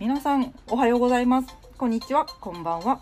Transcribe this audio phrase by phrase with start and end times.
[0.00, 1.48] 皆さんおはようございます。
[1.76, 2.24] こんにちは。
[2.24, 3.00] こんばんは。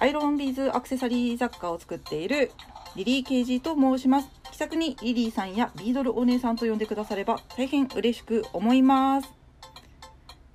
[0.00, 2.50] アイロンビーズアクセサリー雑貨を作っている
[2.96, 4.28] リリー・ケージと申します。
[4.50, 9.32] 気さくにリリーさんやビードルお姉さんと呼んでくだされば大変嬉しく思います。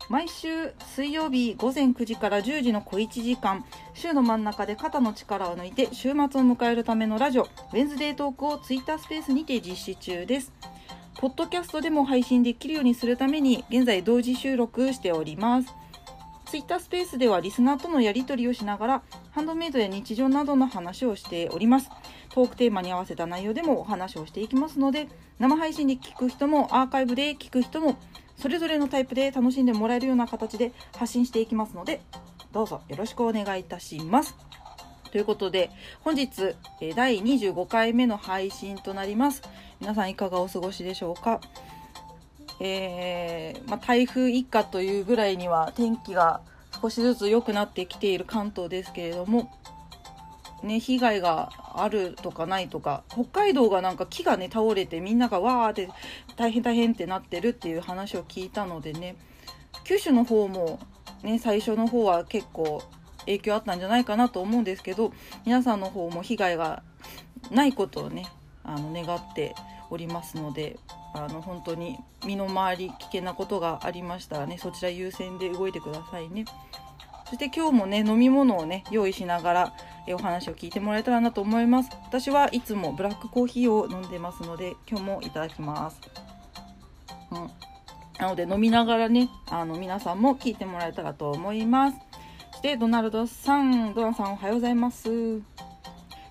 [0.09, 3.64] 毎週水曜日午前9時から10時の小1時間
[3.94, 10.52] 週の真ん中で肩の力を抜いて週末を迎えるためのラジオウェンズデートークをツイッタースペースにて実施中です。
[11.24, 15.73] ポッドキャストでも配信できるようにするために現在同時収録しております。
[16.48, 19.02] ツイッタースペースではリスナーとのやり取りをしながら
[19.32, 21.90] ハンドメイドや日常などの話をしております。
[22.34, 25.08] トークテーマに合わせた内容でもお話をしていきますので
[25.40, 27.96] 生配信で聞く人もアーカイブで聞く人も
[28.35, 32.02] それぞれのタイプで楽しんでもらえるような形で発信していきますので
[32.52, 34.35] どうぞよろしくお願いいたします。
[35.13, 35.70] ということで
[36.02, 36.55] 本日
[36.95, 39.44] 第25回目の配信となります。
[39.80, 41.40] 皆さんいかがお過ごしでしょうか？
[42.59, 46.41] えー、まあ、台風一過というぐらいには天気が
[46.82, 49.51] 少しずつ良くなってきている関東ですけれども
[50.63, 55.90] ね、被害があるとかないとか北海道がなんか木がね倒れてみんながわーって
[56.38, 59.16] 大変大変ってなってるっていう話を聞いたのでね
[59.84, 60.79] 九州の方も
[61.21, 62.82] ね最初の方は結構
[63.26, 65.13] 影響あったんじゃないかなと思うんですけど
[65.46, 66.84] 皆さんの方も被害が
[67.52, 68.25] ないことをね
[68.63, 69.56] あの願って
[69.90, 70.79] おりますので
[71.13, 76.46] あの本当に身の回り危険なことがありましたらねそちら優先で動いてくださいね。
[77.25, 79.74] そして今日もね飲み物をね用意しながら
[80.07, 81.90] お話を聞いてもらえたらなと思います。
[82.06, 86.00] 私はいつもブラックコーヒーを飲んでますので今日もいただきます。
[87.31, 87.50] うん。
[88.19, 91.97] なので飲みながらねあの皆さんも聞いてもらえたらと思います。
[92.64, 95.44] そしてドナルドさんドナさんおはようございます今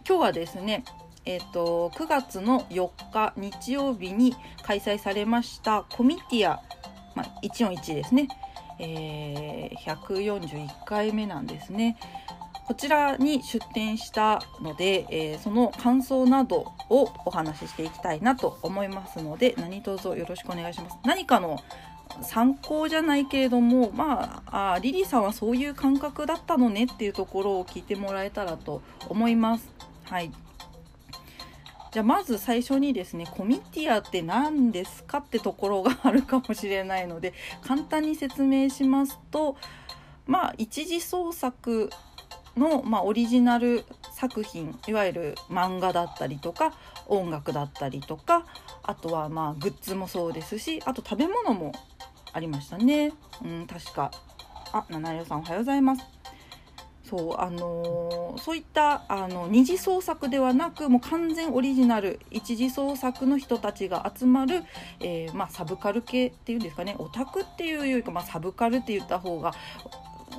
[0.07, 0.83] 日はですね
[1.27, 6.63] えっ、と9月の4日日曜日に開催されましたコミティア、
[7.15, 8.29] まあ、141ですね
[8.79, 11.99] えー、141回目なんですね。
[12.67, 20.97] こちらに出展したので、えー、その感想などをお話ししていきたいなと思いますので何卒よろしくお願いします。
[21.05, 21.59] 何かの
[22.23, 29.69] 参考じゃないけれどもまああリリーさんはそういう感覚だったのねっていうところを聞いてもらえたらと思います。
[30.05, 30.31] はい
[31.93, 39.57] じゃあまず最初にですねコミティアって何ですかってところがあるかもしれないので簡単に説明しますと
[40.27, 41.91] まあ一次創作
[42.57, 43.85] の、まあ、オリジナル
[44.15, 46.73] 作品いわゆる漫画だったりとか
[47.07, 48.47] 音楽だったりとか
[48.83, 51.73] あとはまあグッズもそうですしあと食べ物も
[52.33, 53.13] ありましたね。
[53.45, 54.11] うん、確か
[54.73, 56.03] あ、七代さんおはようございます。
[57.13, 64.63] そうあのー、そういったあの二次創作ではなくもう完全オリジナル一次創作の人たちが集まる、
[65.01, 69.53] えー、まあ、サブカル系っていうんですかねオタクっていうよりか、まあ、サブカルって言った方が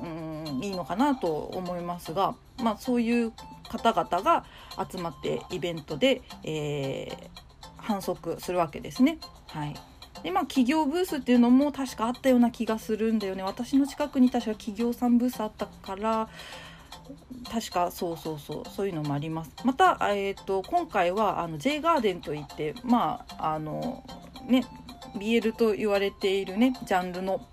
[0.01, 3.31] うんいいのかなと思いますが、まあ、そういう
[3.69, 4.43] 方々が
[4.91, 7.29] 集まってイベントで、えー、
[7.77, 9.19] 反則するわけですね。
[9.47, 13.43] はいでまあ企業ブースっていうのも確かあったような気がするんだよね。
[13.43, 16.29] 私の近くに確か企業さんブースあったから
[17.51, 19.51] 確かそうそうそうそういうのもあります。
[19.63, 24.03] また、えーと、今回はあの J ガーデンといってまああの
[24.47, 24.65] ね
[25.17, 27.45] BL と言われているねジャンルの、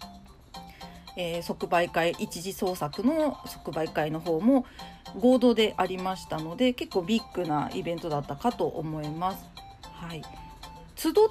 [1.16, 4.65] えー、即売会一次創作の即売会の方も
[5.19, 9.44] 合同でありましたので結構ビッグなイベントだったかと思います。
[9.82, 10.22] はい、
[10.97, 11.31] 都度違う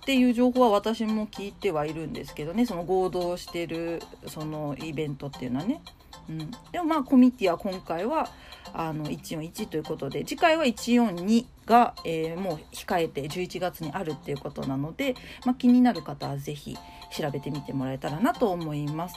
[0.00, 5.82] っていう情報は私も聞いてはいるんですけどねその合同してるそのイベントっていうのはね。
[6.28, 8.28] うん、でもまあコミティは今回は
[8.72, 16.78] あの141ということで次回は142が、えー、もう控えて11月にあるっていうことなので、まあ、気になる方は是非
[17.12, 19.16] 調べてみてもらえたらなと思います。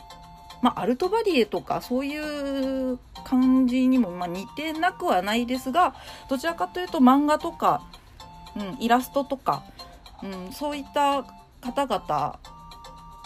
[0.64, 5.94] まあ、アルトバリエとかそういう感じにもま似てなくはないですが
[6.30, 7.84] どちらかというと漫画とか、
[8.56, 9.64] うん、イラストとか、
[10.24, 11.24] うん、そういった
[11.62, 12.40] 方々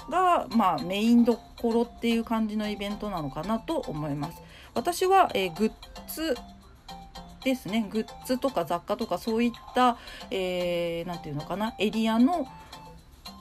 [0.10, 4.42] が、まあ、メインどころっていう感じのイベントなのかなと思います。
[4.74, 5.72] 私は、えー、グッ
[6.08, 6.36] ズ
[7.44, 9.98] ですねグッズとか雑貨とかそういった、
[10.30, 12.48] えー、て言うのかなエリアの、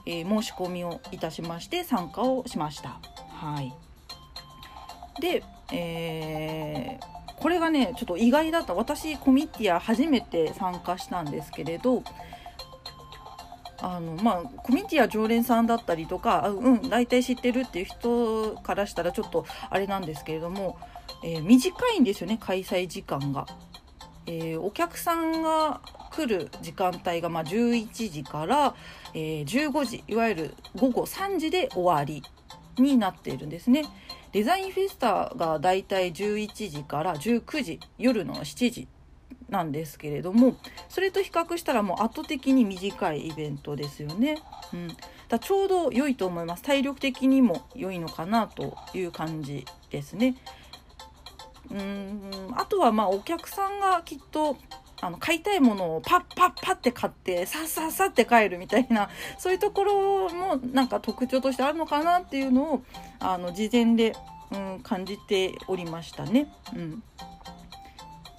[0.06, 3.00] えー、申し込みをいたしまして参加をしました。
[3.28, 3.74] はい、
[5.20, 5.42] で、
[5.72, 12.02] えー、これがねちょっと意外だった私コミティア初めて参加したんですけれど
[13.86, 20.76] あのまあコミュニティや常連さんだったりとかうん大体知ってるっていう人からしたらちょっとあれなんですけれども、
[21.24, 23.46] えー、短いんですよね開催時間が。
[24.28, 25.80] えー、お客さんが
[26.10, 28.74] 来る時間帯がまあ11時から、
[29.14, 32.24] えー、15時いわゆる午後3時で終わり
[32.82, 33.84] になっているんですね。
[34.32, 38.88] デザインフェスタがだいたい11時から19時夜の7時
[39.48, 40.56] なんですけれども
[40.88, 44.38] それと比較したらもう圧倒的に短いイベントですよね。
[44.72, 44.88] うん、
[45.28, 50.36] だちょうど良いと思います体力的にも良いのかなという感じですね。
[51.70, 54.56] うんあとはまあお客さんがきっと
[55.00, 62.82] あの買いたいものをパッパッパッて買ってさっさっさって帰るみたいなそういうところもなんか特徴としてあるのかなっていうのを
[63.20, 64.14] あの事前で、
[64.52, 66.48] うん、感じておりましたね。
[66.74, 67.02] うん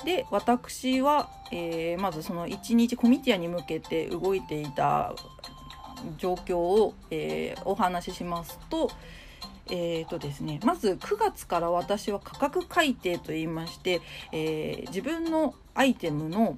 [0.06, 5.14] で私は、えー、まずその1日コミティアに向けて動いていた
[6.18, 8.90] 状況を、えー、お話ししますと,、
[9.70, 14.02] えーとですね、まず9月から私は価格改定といいまして、
[14.32, 16.56] えー、自分のアイテムの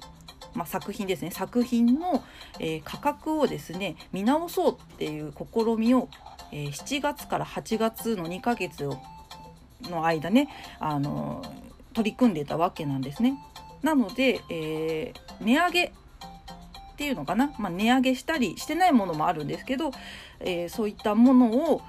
[0.52, 2.24] まあ、作品ですね作品の、
[2.58, 6.08] えー、価格をですね見直そうっていう試みを、
[6.50, 8.88] え、7月から8月の2ヶ月
[9.82, 10.48] の間ね、
[10.78, 11.42] あの
[11.94, 13.34] 取り組んでたわけなんですね。
[13.82, 15.92] なので、えー、値上げっ
[16.96, 19.90] ていうのかな、まあ、値上げしたりしてないものもあるんですけど、
[20.38, 21.82] えー、そういったものを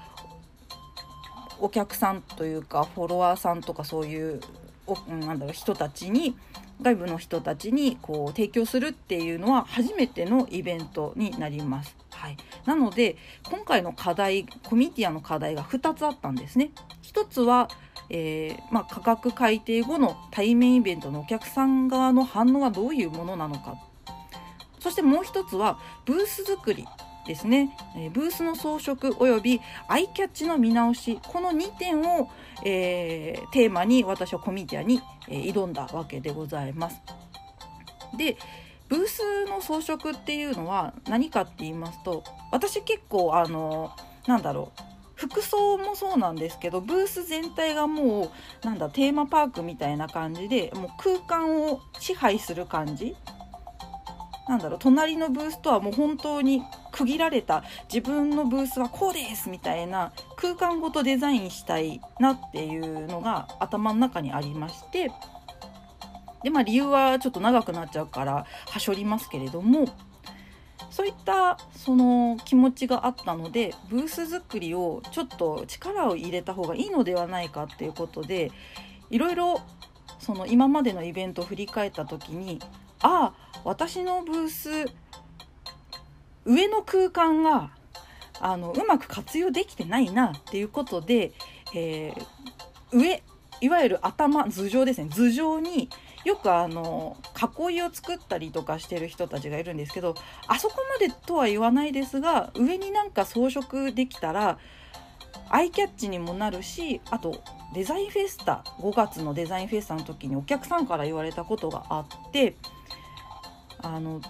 [1.60, 4.40] お客さんというかフォロワーさんとかそういう
[4.86, 6.36] おなんだろう人たちに
[6.80, 11.96] 外部の人たちにこう提供するっていうのは初めてのイベントになります。
[12.10, 16.70] はい、なので今回の課題コミュニティアの課題が2つあったんですね。
[17.02, 17.68] 1つは
[18.14, 23.76] えー、まあ、価格改定後の対面イベントのお客さん側の反応はどういうものなのか。
[24.78, 26.86] そしてもう一つはブース作り
[27.26, 32.28] ですね、え、ブースの装飾およびアイキャッチの見直しこの2点を、
[32.64, 37.00] えー、テーマに私はコミュティアに、えー、挑んだわけでございます。
[38.18, 38.36] で
[38.88, 43.92] ブースの装飾っていうのは何かって言いますと私結構あの
[44.26, 44.91] なんだろう。
[45.22, 48.32] 服装もそうなんですけどブース全体がも
[48.64, 53.14] うなんだテーマパークみたいな感じでもう空間を支配する感じ。
[54.48, 65.12] なんだろう隣のブースとはもう本当に区切られた自分のブースはこうですみたいな空間ごとデザインしたいなっていうのが頭の中にありまして
[66.42, 69.86] でまあ理由はちょっと長くなっちゃうからはしょりますけれども
[70.92, 78.52] そういったその気持ちがあったのでブース作りをちょっと力を入れた方がいいのではないかっていうことで
[79.08, 79.62] いろいろ
[80.18, 82.60] その今までのイベントを振り返った時に
[83.00, 84.68] ああ私のブース
[86.44, 87.70] 上の空間が
[88.38, 91.32] あのうまく活用できてないなっていうことで、
[91.74, 93.22] えー、上
[93.62, 95.88] いわゆる頭頭上ですね頭上に
[96.24, 97.16] よくあの
[97.68, 100.14] 囲いを作ったりとかしてる人たちがいるんですけど
[100.46, 104.58] あそこまでとは言わないですが上になんか装飾できたら
[105.50, 107.42] アイキャッチにもなるしあと
[107.74, 112.54] デザインフェスタ5月のデザインフェスタの時にお客さんから言われたことがあって
[113.82, 114.20] あの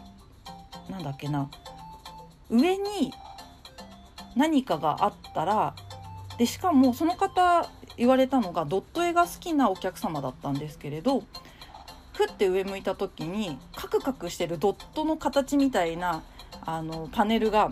[0.88, 1.50] なんだっけな
[2.50, 3.12] 上に
[4.36, 5.74] 何かがあったら
[6.38, 11.22] でしかもその方言われたのがドット絵が好きなお客様だったんですけれど
[12.12, 16.22] ふって上向いた時にカクカクしてるドットの形みたいな
[16.64, 17.70] あのパネルが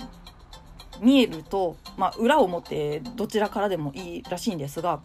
[1.01, 5.01] 見えると、まあ、裏表どちらからでもいいらしいんですが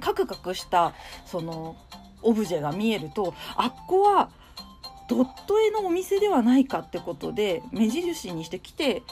[0.00, 0.94] カクカクした
[1.26, 1.76] その
[2.22, 4.30] オブジェが見えるとあっこは
[5.08, 9.02] ドット絵のお店ではないかってことで目印にして来て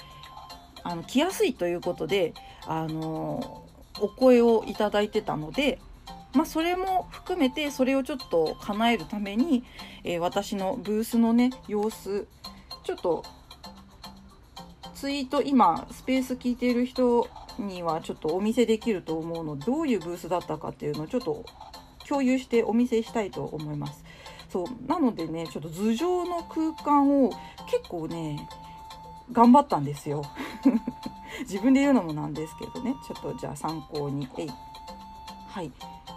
[0.82, 2.32] あの来やすいということで
[2.66, 3.64] あの
[4.00, 5.78] お声をいただいてたので
[6.32, 9.64] まあ、それも含めてそれをちょっと叶えるために、
[10.04, 12.28] えー、私のブースのね様子
[12.84, 13.24] ちょっと
[14.94, 21.44] ツイート今スペース聞いている人にはちょっとお見せできると思うのどういうブースだったかっていうのをちょっと
[22.06, 24.04] 共有してお見せしたいと思います。
[24.48, 27.30] そうなのでねちょっと頭上の空間を
[27.66, 28.48] 結構ね
[29.32, 30.22] 頑張ったんですよ。
[31.42, 32.94] 自分で言うのもなんですけどね。
[33.06, 34.28] ちょっとじゃあ参考に。
[34.36, 34.50] えい
[35.48, 35.72] はい。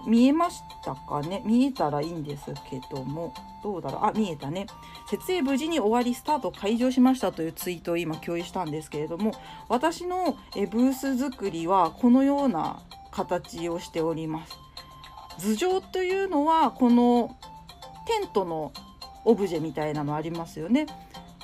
[0.06, 1.42] 見えましたかね？
[1.46, 3.34] 見えたらいいんですけども
[3.64, 4.06] どうだろう？
[4.06, 4.68] あ見えたね。
[5.10, 9.34] 設営無事に終わりスタート開場しましたというツイートを今共有したんですけれども
[9.70, 10.38] 私の
[10.72, 12.82] ブース作りはこのような
[13.12, 14.58] 形をしております。
[15.40, 17.36] 頭上というのはこの
[18.06, 18.72] テントの
[19.26, 20.86] オブジェみたいなのありますよね。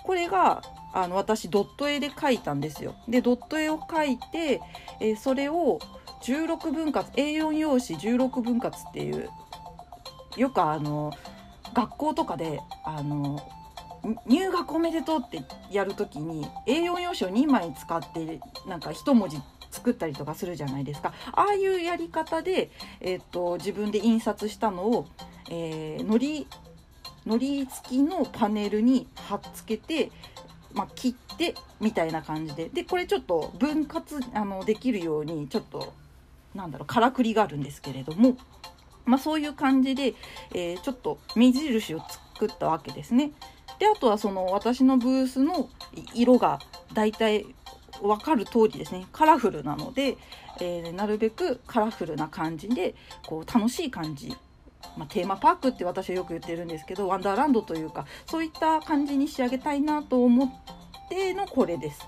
[0.04, 0.62] これが
[0.94, 2.96] あの私ドット絵で描いたんですよ。
[3.08, 4.60] でドット絵を描いて
[5.00, 5.80] えそれを
[6.22, 9.30] 16分割 A4 用紙16分割っていう
[10.38, 11.12] よくあの
[11.74, 13.42] 学校とかであの
[14.26, 19.38] 入学おめでとうってやるときに A4 用紙を2枚使ってなんか1文字
[19.72, 22.72] 作ったりとかするじゃないですかああいうやり方で、
[23.02, 25.08] え、っと自分で印刷したのを、
[25.50, 26.48] えー、のり
[27.26, 30.12] のり付きのパネルに貼っつけて、
[30.74, 35.94] まあ、切ってみたいな感じででこれちょっと分割あのできるようにちょっと
[36.56, 38.38] なんだろうからくりがあるんですけれども、
[39.06, 40.16] まあ、そういう感じで、
[40.54, 42.02] えー、ちょっと目印を
[42.34, 43.32] 作ったわけですね。
[43.80, 45.70] であとはその私のブースの
[46.14, 46.60] 色が
[46.94, 47.46] だいたい
[48.02, 50.18] 分かる通りですねカラフルなので、
[50.60, 54.36] えー、なるべくカラフルな感じでこう楽しい感じ
[54.98, 60.50] まあ、テーマパークって私はよく言ってるんですけどワンダーランドというかそういった感じに仕上げたいなと思っ
[61.10, 62.00] てのこれです。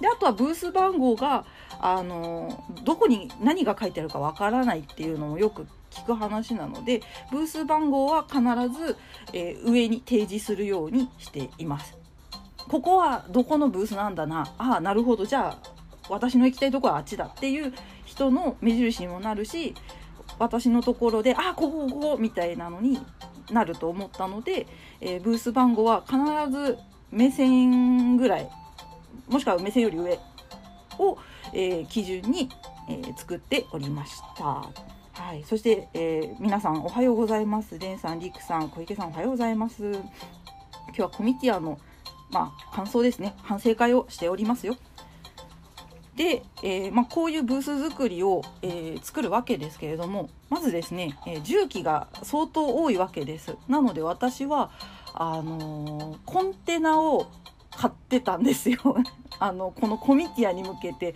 [0.00, 1.44] であとはブース番号が
[1.80, 8.40] あのどこに何が書いてあるかわからないっていうのもよく聞く話なのでブース番号は必
[8.76, 8.96] ず、
[9.32, 11.96] えー、上に提示するようにしています。
[12.68, 14.52] ここはどこのブースなんだな？
[14.58, 15.58] ああなるほどじゃあ
[16.08, 17.72] 私の行きたいとこはあっちだっていう
[18.04, 19.74] 人の目印にもなるし
[20.38, 22.98] 私のところであここここみたいなのに
[23.50, 24.66] なると思ったので、
[25.00, 26.16] えー、ブース番号は必
[26.50, 26.78] ず
[27.10, 28.50] 目線ぐらい
[29.28, 30.18] もしくは目線より上
[30.98, 31.18] を、
[31.52, 32.48] えー、基準に、
[32.88, 34.44] えー、作っておりました。
[34.44, 37.78] はい、そして、え皆さんおはようございます。
[37.78, 39.92] レンさん、リクさん、小池さんおはようございます。
[39.92, 40.02] 今
[40.94, 41.78] 日はコミティアの
[42.34, 44.76] まあ、感想ですね反省会をしておりますよ。
[46.16, 54.70] で、えー、まあ、こういうブース作りを、えー、作るわけですけれどもまずですね、えー、重機が相当多いわけですなので私は
[55.12, 57.26] あのコンテナを
[57.76, 58.78] 買ってたんですよ。
[59.38, 61.14] あのこのコミティアに向けて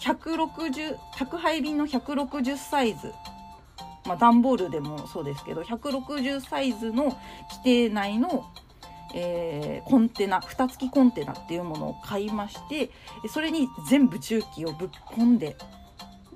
[0.00, 3.12] 160宅配便の160サイズ。
[4.06, 7.18] まあ、段ボールでもそうですけど160サイズの規
[7.62, 8.46] 定内の
[9.12, 12.90] えー、コンテナ蓋付きコンテナっていうものを買いまして
[13.28, 15.56] それに全部重機をぶっ込んで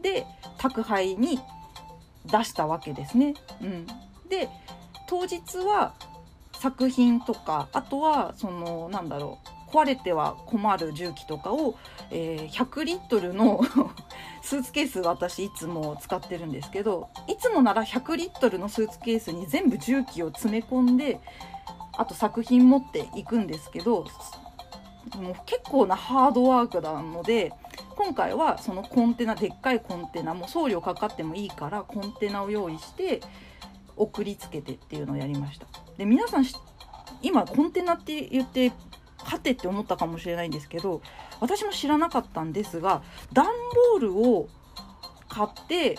[0.03, 0.27] で
[0.59, 1.39] 宅配に
[2.27, 3.35] 出したわけですね。
[3.63, 3.87] うん、
[4.29, 4.49] で
[5.07, 5.95] 当日は
[6.59, 11.77] 作品とかあとはそのなんだろう壊れては困る重機とかを、
[12.13, 13.61] えー、100リットルの
[14.41, 21.21] スーツケース私いつも使ってるんですけどいつもなら100リットルのスーツケースに全部重機を詰め込んで
[21.97, 24.07] あと作品持っていくんですけど
[25.17, 27.53] もう結構なハードワークなので
[27.97, 33.21] 今回はそのコンテナでっかいコンテナも送料かかってもいいからコンテナを用意して
[33.97, 35.67] 送りつけてっていうのをやりました。
[35.97, 36.47] で皆さん
[37.23, 38.73] 今コンテナって言って
[39.19, 41.03] はてって思ったかもしれないんですけど
[41.41, 43.03] 私も知らなかったんですが
[43.33, 43.47] 段
[43.93, 44.49] ボールを
[45.29, 45.99] 買って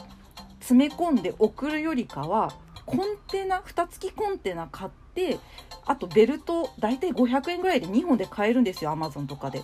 [0.60, 2.54] 詰め込んで送るよりかは
[2.86, 5.40] コンテナ蓋付きコンテナ買って
[5.86, 9.64] あとベルト大体500円ぐらいで2本で買えるんですよアマゾンとかで。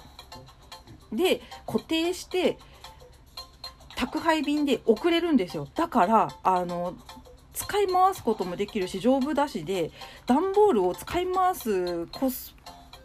[1.12, 2.58] で固定して
[3.96, 6.96] 宅配便で送れるんですよだからあの
[7.53, 9.91] 使い回すこともできるし丈夫だしで
[10.25, 12.55] 段ボールを使い回すコス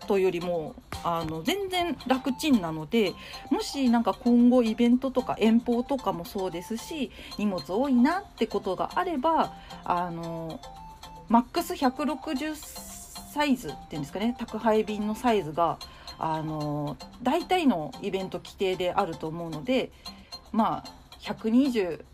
[0.07, 3.13] トよりもあの全然楽ちんなので
[3.51, 10.61] もしなんか今後イベントとか遠方とかもそうですし荷物多いなってことがあればあの
[11.29, 12.55] マックス160
[13.33, 15.79] サイズっていうんですかね宅配便のサイズが
[16.19, 19.91] あの大体のイベント規定であると思うので
[20.53, 22.05] まあ120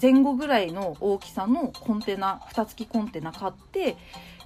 [0.00, 3.96] 前後ぐらいの大きさのコンテナ蓋付きコンテナ買って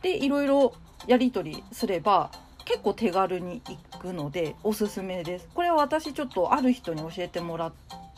[0.02, 0.74] でいろいろ
[1.06, 2.30] やり取りすれば
[2.64, 5.48] 結構手軽に行くのでおすすめです。
[5.54, 7.72] これは私ちょっとある人に教えてもらっ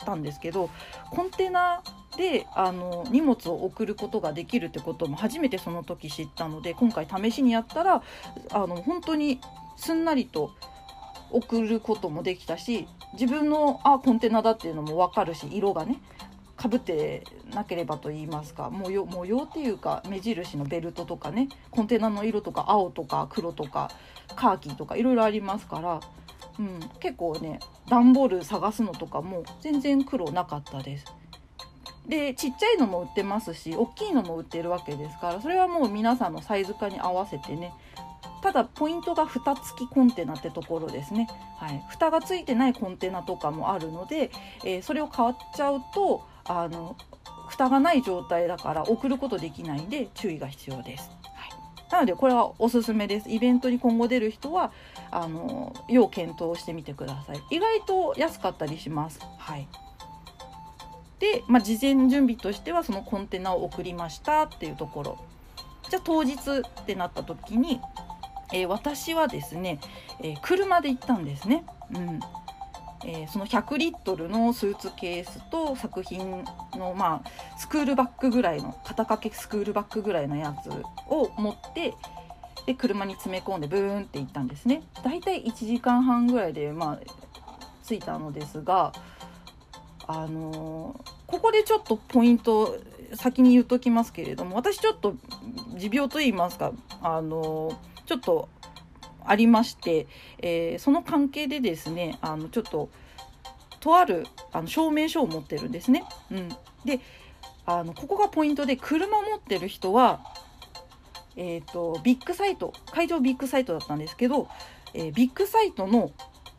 [0.05, 0.69] たんですけど
[1.11, 1.81] コンテナ
[2.17, 8.01] であの荷物を送ることができるってことも初めてその時知ったので今回試しにやったら
[8.51, 9.39] あの本当に
[9.75, 10.51] すんなりと
[11.31, 15.99] 送ることもできたし自分のあコンテナだっていうのも分かるし色がね
[16.55, 17.23] かぶって
[17.53, 23.91] なければと言いますか模様模様っていうか目印のベルトとかねコンテナの色とか青とか黒とか
[24.35, 25.99] カーキとかいろいろありますから、
[26.59, 31.05] うん、結構ね段ボール探すのとかも全然苦労なかったです。
[32.07, 37.73] でちっちゃいのも売ってますし大きいのも売ってるわけですからそれはもう皆さんのサイズ感に合わせてね
[38.41, 41.27] ただポイントが蓋付きコンテナってところですね、
[41.57, 44.31] はい、蓋がついてないコンテナとかもあるので、
[44.63, 46.95] えー、それを買っちゃうとあの
[47.47, 51.09] 蓋がない状態だから送ることできないんで注意が必要です。
[51.33, 53.29] はい、なのでこれはおすすめです。
[53.29, 54.71] イベントに今後出る人は
[55.11, 57.41] あの要検討してみてください。
[57.49, 59.19] 意外と安かったりします。
[59.37, 59.67] はい。
[61.19, 65.17] で、まあ、事前準備としてはそのコンテナを送りましたっていうところ
[65.89, 67.79] じゃあ当日ってなった時に、
[68.53, 69.79] えー、私はですね、
[70.21, 71.65] えー、車で行ったんですね。
[71.93, 72.19] うん
[73.05, 80.69] えー、その100リットルのスーツケースと作品の、まあ、スクールバッグぐらいの肩掛けスクールバッグぐらいのやつ
[81.07, 81.93] を持って
[82.65, 84.83] で車に詰め込んでブーンって行ったんですね。
[85.01, 86.99] 大体1時間半ぐらいで、まあ、
[87.85, 88.91] 着いたのですが
[90.05, 92.77] あのー、ここでちょっとポイント
[93.15, 95.15] 先に言っときますけれども私ちょっと
[95.75, 97.75] 持病と言いますかあのー、
[98.05, 98.49] ちょっと
[99.27, 100.07] ありまして、
[100.39, 102.89] えー、その関係でですねあのちょっと
[103.79, 106.03] とあるあの証明書を持ってるんですね。
[106.31, 106.49] うん、
[106.83, 106.99] で
[107.65, 110.21] あのここがポイントで車持ってる人は、
[111.35, 114.47] えーと、ビッグサイト会場ビッグサイトだったんですけど、
[114.93, 116.11] えー、ビッグサイトの、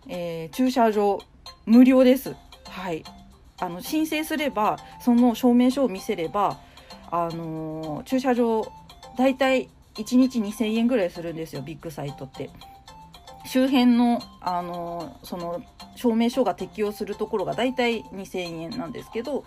[0.08, 1.18] えー、駐車場
[1.66, 2.36] 無料です。
[2.64, 3.02] はい
[3.60, 6.60] あの申請すればその証明書を見せれば、
[7.10, 8.70] あのー、駐車場
[9.16, 12.50] 大体1日2000円ぐらいするんですよビッグサイトって。
[13.46, 15.62] 周辺の、あのその
[15.96, 19.44] 証明書が適用するところが大体2000円なんですけど、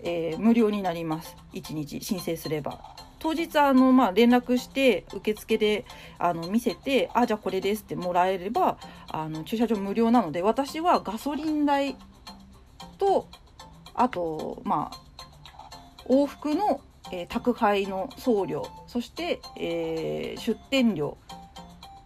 [0.00, 2.96] えー、無料になります1日申請すれば。
[3.18, 5.84] 当日あの、まあ、連絡して受付で
[6.18, 11.96] あの見せてあじゃあこれですってもらえればあの駐車場無料なので私はガソリン代
[12.98, 13.26] と
[13.94, 15.06] あとまあ
[16.08, 16.80] 往復の
[17.12, 21.16] えー、宅配の送料そして、えー、出店料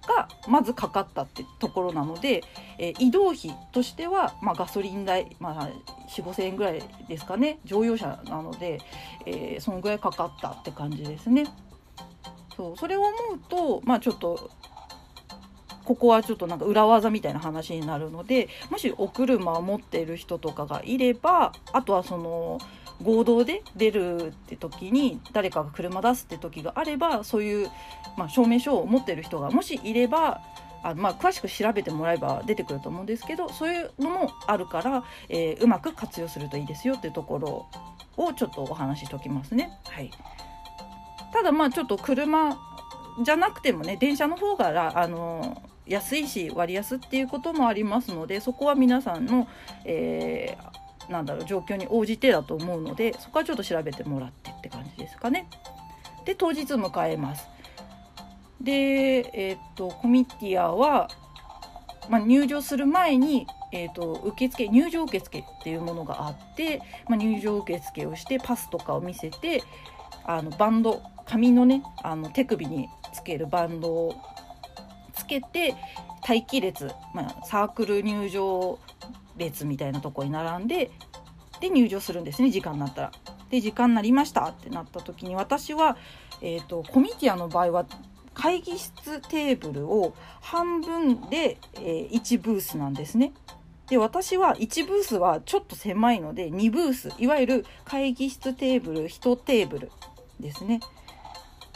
[0.06, 2.42] がまずかかったってところなので、
[2.78, 5.68] えー、移動費としては、まあ、ガソリン代、まあ、
[6.08, 8.80] 4 5千円ぐらいですかね乗用車なので、
[9.26, 11.44] えー、そのぐらいかかったって感じですね。
[12.56, 14.50] そうそれを思うと、まあ、ちょっと
[15.84, 22.58] ここはちょっとなんか裏技みたいな話になるのでもしお車を持っている人とかがいればあとはその
[23.02, 27.70] 合同で出るって時に誰かが車出すって時があればそういう、
[28.16, 30.40] まあ、証明書を持ってる人がもしいれば
[30.82, 37.66] あまあ、詳しく調べてもらえば出てくると思うんですけどそういうのもあるから、えー、うまく活用するといいですよっていうところ
[38.16, 39.78] をちょっとお話ししておきますね。
[39.84, 40.10] はい、
[41.32, 42.58] ただまあちょっと車
[43.22, 49.48] じゃなくてもね電車の方があの安いし割安っていうこともありますのでそこは皆さんの、
[49.84, 50.79] えー、
[51.10, 55.48] なんだろう状況に応じてだと思うのでそこはちょっと調べてもらってって感じですかね。
[56.24, 57.48] で当日迎えます。
[58.60, 58.72] で
[59.34, 61.08] えー、っとコミティアは、
[62.08, 69.62] まあ、入場する前に、えー、っと受付入場受付っていうものがあって、まあ、入場受付をしてパスとかを見せて
[70.24, 74.14] あのバンド紙のねあの手首につけるバンドを
[75.14, 75.74] つけて
[76.20, 78.78] 待機列、まあ、サークル入場
[79.36, 80.90] 列みたいなとこに並んで
[81.60, 83.12] で入場するんですね時間になったら。
[83.50, 85.96] で時間になりましたってなった時に私は、
[86.40, 87.86] えーと、コミティアの場合は
[88.32, 93.32] 会議室テーブルを半分で、えー、1ブースなんですね。
[93.88, 99.90] で私は1ブースはちょっと狭いので2ブースいわゆる会議室テーブル1テーブル
[100.38, 100.78] ですね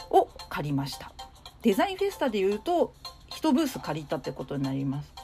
[0.09, 1.11] を借りました
[1.61, 2.93] デザインフェスタでいうと
[3.31, 5.14] 1ブース借りたってことになります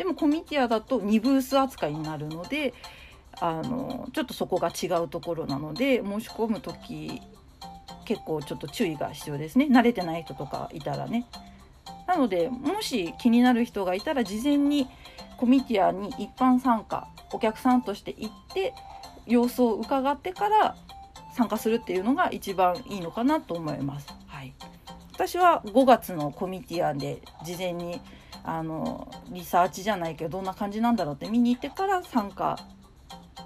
[0.00, 2.72] でもコミティアだと2ブース扱いになるので
[3.38, 7.20] あのちょっとそこが違うところなので申し込む時
[8.06, 11.26] 結構ちょっと注意が必要ですね慣れてない人とかいたらね。
[12.06, 14.88] なのでもし気になる人がいたら事前に
[15.36, 18.72] コミティアに一般参加お客さんとして行って
[19.26, 20.76] 様子を伺ってから
[21.36, 24.06] 参加するっていうのが一番いいのかなと思います。
[24.28, 24.54] はい、
[25.12, 28.00] 私は5月のコミティアで事前に
[28.44, 32.58] あのリサーチじゃないけどどんな感じなんだろうって見に行ってから参加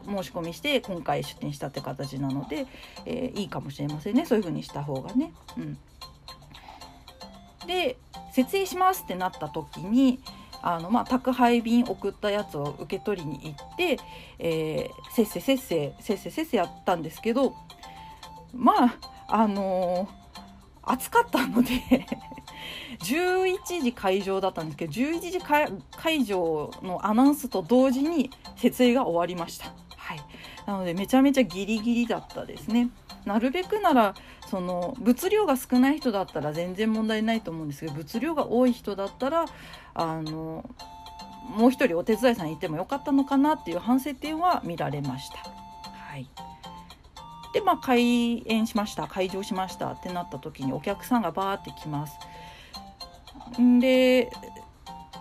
[0.07, 2.67] 申し込みして今回出店したって形なので、
[3.07, 5.33] えー、いいかもしれませんねそういう風にした方がね。
[5.57, 5.79] うん、
[7.67, 7.97] で
[8.33, 10.21] 設営しますってなった時に
[10.61, 13.99] あの、まあ、宅配便送ったやつを受け取りに行って、
[14.39, 17.55] えー、せっせせっせせっせせっせやったんですけど
[18.53, 20.25] まああのー
[20.87, 21.71] 暑かったので
[23.01, 29.73] 11時会場だったんですけど11時会場のアナウンスと同時に設営が終わりました。
[29.97, 30.21] はい、
[30.67, 32.91] なのでめちゃめちゃギリギリだったですね。
[33.25, 34.15] なるべくなら
[34.51, 39.47] その物量が少ない人だったら全然問題ないと思うんですけど物量が多い人だったら
[39.95, 40.69] あの
[41.49, 45.39] もう一人お手伝いさんいてもよかったのかなっていう反省点は見られました。
[45.39, 46.29] はい
[47.55, 52.19] でまあ開演しました開場しましたってなった時にお客さんがバーって来ます。
[53.81, 54.31] で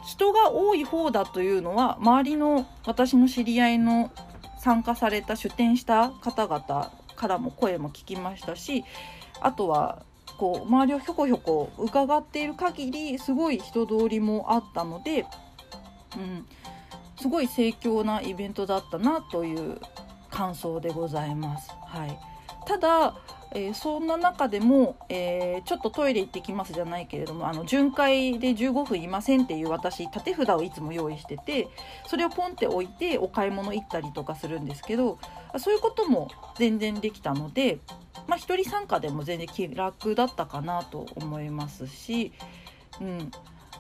[0.06, 4.12] 人が多い方だというのは周りの私の知り合いの
[4.60, 8.84] 参加された出店した方々からも声も聞きましたし
[9.42, 10.04] あとは
[10.38, 15.26] こう周りをひょこひょこ伺っている限りすごい人通りもあったので、
[16.18, 16.46] うん、
[17.20, 19.80] すごい盛況なイベントだったなという
[20.30, 21.70] 感想でございます。
[21.86, 22.20] はい、
[22.66, 23.16] ただ、
[23.56, 31.68] えー、そんな中でも、えー、ちょっとトイレ行ってきますじゃないけれどもあの巡回で15分いませんっていう私縦札をいつも用意してて
[32.08, 35.20] それをポンって置いてお買い物行ったりとかするんですけど
[35.60, 37.80] そういうことも全然できたので、
[38.28, 42.34] まあ、1人参加でも全然気楽だったかなと思いますし、
[43.00, 43.32] うん、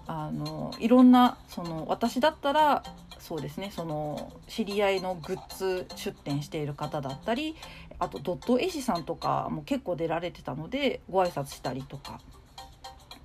[0.05, 2.83] あのいろんなその私だったら
[3.23, 7.55] そうですねその知り合いのグッズ出店している方だったり
[7.99, 12.19] あとドット絵師さんとかも結構出られてたのでご挨拶したりとか。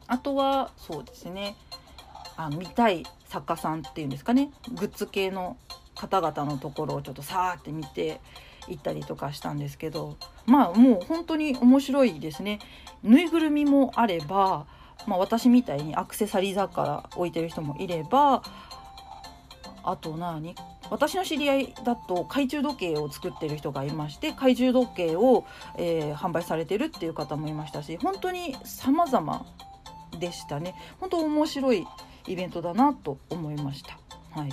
[0.07, 1.55] あとはそうですね。
[2.37, 4.51] あ見たい作家さんっていうんですかね。
[4.73, 5.57] グッズ系の
[5.95, 8.21] 方々のところをちょっとさーって見て
[8.69, 10.17] 行ったりとかしたんですけど。
[10.47, 12.59] まあもう本当に面白いですね。
[13.03, 14.67] ぬいぐるみもあれば、
[15.07, 18.43] まあ、私みたいにアクセサリー雑貨置いてる人もいれば
[19.85, 20.55] あと何？
[20.91, 25.45] 私の知り合いだと懐中時計を作ってる人がいまして懐中時計を、
[25.77, 29.47] えー、販売されてるっていう方もいましたし本当に様々
[30.19, 31.87] でしたね本当面白い
[32.27, 33.99] イベントだなと思いました。
[34.31, 34.53] はい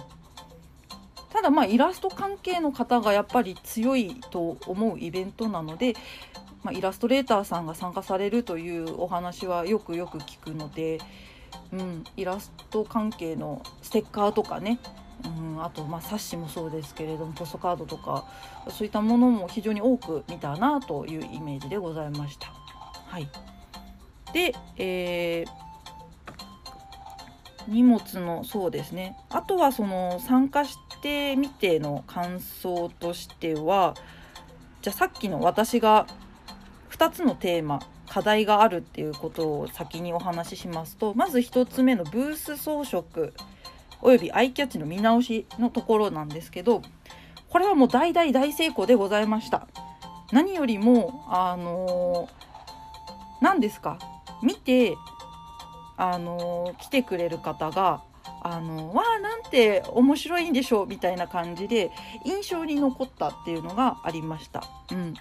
[1.35, 5.93] ただまあイラスト関係の方がやっぱり強いと思うイベントなので、
[6.63, 10.97] まあ、イラストレーターさんが参加されるというお話はよくよく聞くので、
[11.73, 14.79] うん、イラスト関係のステッカーとかね
[15.25, 18.25] うん、あとまあ冊子もそうですけれどもポストカードとか
[18.69, 22.47] そういったものも非常に多く見たなというイメージでございました。
[23.07, 23.29] はい、
[24.33, 25.65] で、えー、
[27.67, 33.95] 荷物のそうですねあとはその参加してみての感想としては
[34.81, 36.07] じゃあさっきの私が
[36.91, 43.31] 2つのテーマ課題があるっていうことを先にお話ししますとまず1つ目のブース装飾
[44.05, 46.83] およびアイキャッチの見直しのところなんですけど
[47.49, 49.67] これはもう大大大成功でございました。
[50.31, 52.29] 何よりもあの
[53.41, 53.97] 何、ですか？
[54.43, 54.95] 見て
[55.97, 58.03] あの来てくれる方が
[58.43, 61.91] あのわあなんて面白いんでしょうみたいな感じで
[62.25, 64.63] 印象に残ったっていうのがありました。
[64.91, 65.13] うん。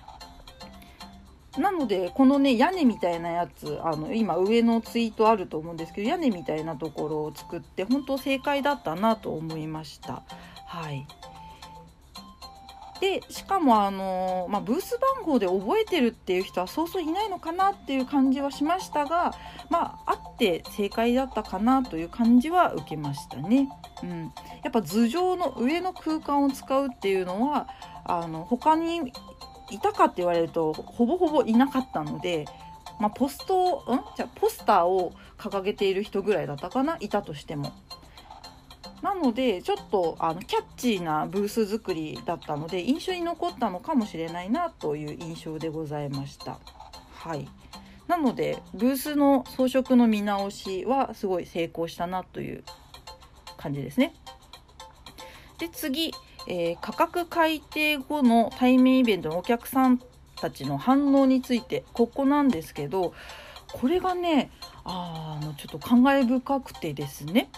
[1.59, 10.23] なのでこのね屋根みたいなやつあの今上のツイートあると思うんですけど屋根みたいなところを作って本当正解だったなと思いました。
[10.67, 11.07] はい
[13.01, 19.35] でしかもあの、まあ、ブース番号で覚えてるっていう人はそうそういないのかなっていう感じはしましたが
[19.69, 23.69] まああって正解だったかなという感じは受けましたね。
[24.03, 27.69] うん、やっぱ頭上の上の空間を使うっていうのは
[28.05, 29.13] あの他に
[29.71, 32.47] いたかって言われるとほぼほぼいなかったので、
[33.01, 34.17] まあ、ポストん？
[34.17, 36.97] じゃポスターを掲げている人ぐらいだったかな？
[37.01, 37.73] いたとしても。
[39.03, 46.59] なのでちょっとあのキャッチーなブース作りだったので印象に残ったのかもしれないなという印象でございました。
[47.13, 47.47] はい
[48.09, 52.65] なのでブースの装飾の見直しはすごい成功したなという
[53.57, 54.15] 感じですね。
[55.59, 56.13] で次
[56.47, 60.01] えー、価格改定後の対面イベントのお客さん
[60.37, 63.15] たちの反応についてここなんですけど
[63.73, 64.51] これがね
[64.85, 67.51] あのちょっと感慨深くてですね。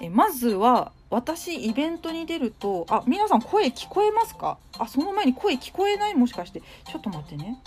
[0.00, 4.58] えまずは私イベントに出るとあ皆さん声聞こえますか？
[4.78, 6.14] あその前に声聞こえない？
[6.14, 6.60] もしかして。
[6.60, 7.58] ちょっと待ってね。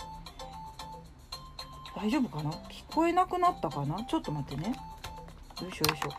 [1.96, 2.50] 大丈夫かな？
[2.50, 4.04] 聞こえなくなったかな？
[4.04, 4.74] ちょっと待ってね。
[5.60, 6.10] よいしょよいしょ。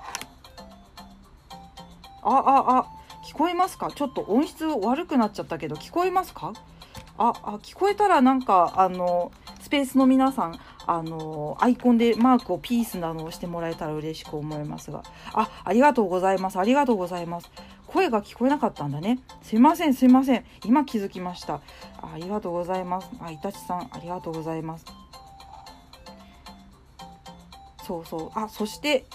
[2.23, 3.01] あああ。
[3.23, 3.91] 聞こえますか？
[3.91, 6.53] ちょっと音質悪くなっちゃったけど聞こえますか？
[7.17, 9.31] ああ聞こえたらなんかあの
[9.62, 15.03] スペースの皆さんあのアイコンでマークをピースなどをしてもらえたら嬉しく思いますが。
[15.34, 16.57] あありがとうございます。
[16.57, 17.51] ありがとうございます。
[17.88, 19.19] 声が聞こえなかったんだね。
[19.43, 20.45] すいませんすいません。
[20.65, 21.62] 今気づきました。
[22.01, 23.10] ありがとうございます。
[23.19, 24.86] あいたちさんありがとうございます。
[27.86, 28.39] そうそう。
[28.39, 29.05] あそして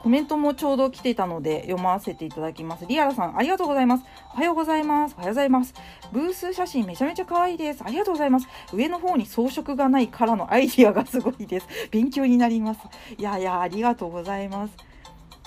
[0.00, 2.86] コメントもちょうど来ていたので読ませていただきます。
[2.86, 4.04] リアラさん、ありがとうございます。
[4.32, 5.14] おはようございます。
[5.16, 5.74] おはようございます。
[6.12, 7.82] ブース写真めちゃめちゃ可愛いです。
[7.84, 8.46] ありがとうございます。
[8.72, 11.66] 上の方に装飾がないからのアイディアがすごいです。
[11.90, 12.80] 勉強になります。
[13.16, 14.74] いやいや、ありがとうございます。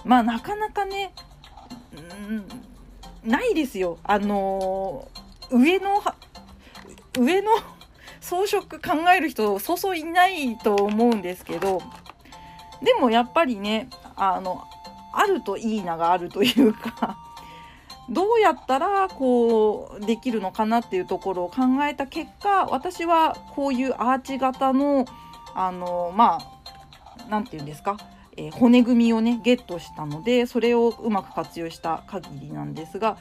[0.04, 1.14] まあ、なかなかね、
[1.94, 2.46] うん
[3.24, 4.00] ないですよ。
[4.04, 6.02] あのー、上の、
[7.20, 7.52] 上の
[8.20, 11.82] 装飾考える人、そうそういないと思うんですけど、
[12.82, 13.90] でもやっぱりね、
[14.22, 14.64] あの
[15.14, 17.18] あるといいながあるというか
[18.08, 25.06] どうやったらこうできるのかなっていうところを考えた結果私はこういうアーチ型の
[25.56, 27.98] あのまあ何て言うんですか
[28.38, 33.18] えー、骨組みをねゲットしたのでそれをうまく活用した限りなんですが、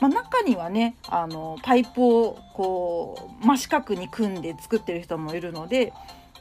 [0.00, 5.92] まあ、中にはねあのパイプをこう真四角に組んで作ってる人もいるので、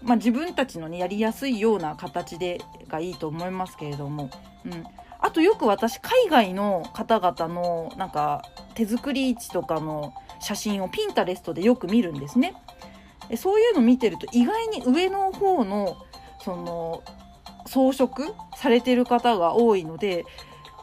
[0.03, 4.29] まあ、自分たちのねやりやすいような形でがいいと思いますけれども、
[4.65, 4.83] うん、
[5.19, 8.43] あとよく私海外の方々のなんか
[8.75, 12.55] 手作り市とかの写真をピンタレストでよく見るんですね。
[13.37, 15.97] そういうの見てると意外に上の方の
[16.39, 17.03] その
[17.65, 20.25] 装飾されてる方が多いので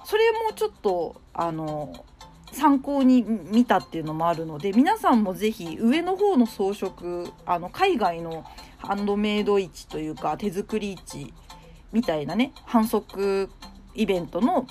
[0.05, 2.05] それもちょっとあの
[2.53, 8.45] 参考に見たっていうのもあるので皆さんも是非上の方の装飾あの海外の
[8.83, 11.33] ハンドメイド市というか手作り市
[11.93, 13.51] みたいなね反則
[13.95, 14.67] イベントの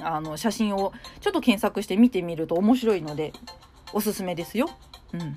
[0.00, 3.32] あの写真をちょっと検索して見てみると面白いので
[3.92, 4.70] おすすめですよ。
[5.12, 5.36] うん、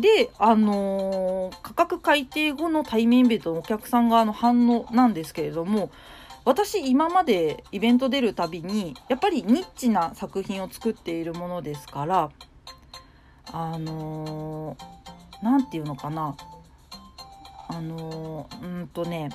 [0.00, 5.90] で、あのー、価格改定後の対面イベントのお客さん側の反応なんですけれども
[6.44, 12.30] 私今までイベント出るたびにやっぱりニッチな作品を作っているものですから
[13.52, 14.76] あの
[15.42, 16.36] 何、ー、て言うのかな
[17.76, 19.30] あの、うんとね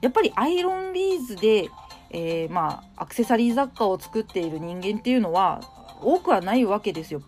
[0.00, 1.68] やっぱりアイロンビーズで、
[2.10, 5.60] えー、まあアクセサリー雑貨を作っている人間っていうのは
[6.00, 7.22] 多くはないわけですよ。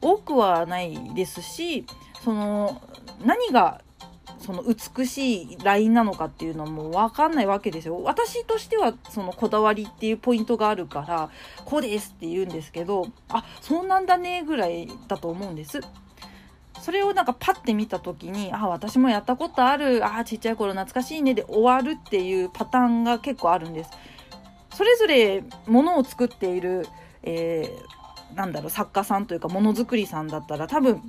[0.00, 1.86] 多くはないですし
[2.22, 2.82] その
[3.24, 3.80] 何が
[4.38, 8.02] その美しいラインなのかっていうのも分かんないわけですよ。
[8.02, 11.30] 私としてはそのこだわりっていうポイントがあるから
[11.64, 15.80] こうですって言うんですけどあそうなんだねぐらいだと思うんです。
[16.84, 23.90] それをなんかパッて見た時にあ私もやったことあるあちっちゃい頃懐かしいねで終わるっていうパターンが結構あるんです。
[24.74, 26.86] それぞれものを作っている、
[27.22, 31.00] えー、なんだろう作家さんというかものづくりさんだったら多分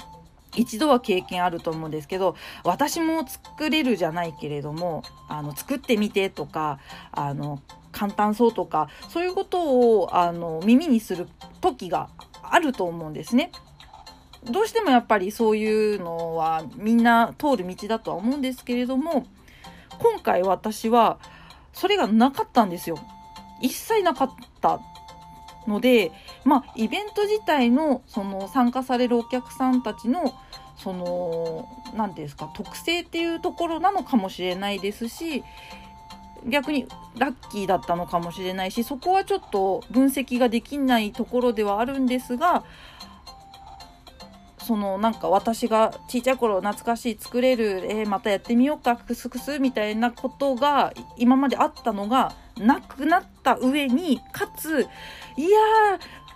[0.56, 6.80] 一度は経験あると思うんですけど私も作れるじゃないけれどもあの作ってみてとか
[7.12, 7.62] あの
[7.92, 11.28] 簡単そうとかそういうことをあの耳にする
[11.60, 12.08] 時が
[12.44, 13.52] あると思うんですね。
[14.52, 19.26] どうしてもやっぱりそういうのはみんな通る道だとは思うんですけれども
[20.00, 21.18] 今回私は
[21.74, 22.98] それがなかったんですよ。
[23.62, 24.32] 一切なかっ
[24.62, 24.80] た
[25.68, 26.12] ので
[26.44, 30.34] まあイベント自体のその参加されるお客さんたちの
[30.78, 35.44] その何て言うんですか特性っていうところなのかもしれないですし
[36.48, 42.64] 逆にラッキーだったのかもしれないしそこはちょっと分析ができないところではあるんですが
[44.66, 54.88] そのなんか私がちっちゃい頃懐かしい作れる、えー、またやってみようかクスクスみたいなことが今まであったのがなくなった上にかつ
[55.38, 55.60] いや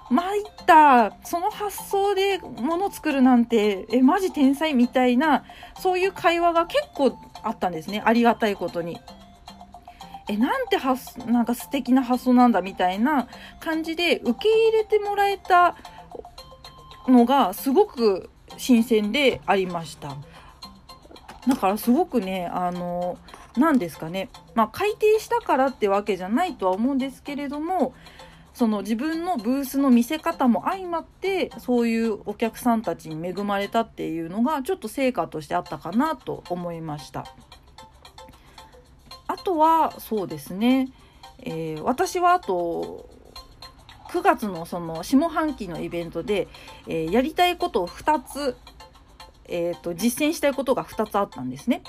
[0.10, 5.44] ー参ったその発想で物作るなんてえマジ天才みたいな
[5.80, 9.00] そういう会話が結構あったんですねありがたいことに。
[10.32, 13.28] えなんて発なんか素敵な発想なんだみたいな
[13.60, 15.76] 感じで受け入れてもらえた
[17.08, 20.16] のがすごく新鮮でありました。
[21.48, 23.18] だからすごくねあの
[23.58, 27.94] 何ですかねまあ改訂したからってわけじゃないとは思うんですけれども
[28.54, 37.26] その自分のブースの見せ方も相まってそういうお客さんたちに恵まれたっていうのがちょっと成果としてあったかなと思いました。
[39.28, 40.90] あとはそうですね、
[41.40, 43.08] えー、私はあと
[44.10, 46.48] 9月のその下半期のイベントで、
[46.88, 48.58] えー、やりたいことを2つ、
[49.46, 51.84] えーと、実践したいことが2つあったんですね。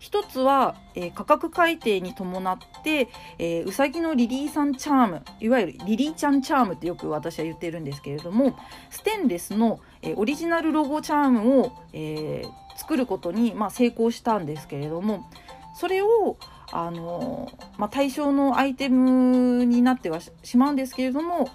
[0.00, 8.56] 1つは、えー、価格改定に伴って、えー、うさぎのリリーさんチャームいわゆるリリーちゃんチャームってよく私は言ってるんですけれども
[8.90, 12.44] ステンレスの、えー、オリジナルロゴチャームを、え
[12.76, 15.28] 作ることに、まあ、成功したんですけれども
[15.74, 16.36] それを
[16.72, 21.48] あのまあ、対象のアイテムになってはしまうんですけれども、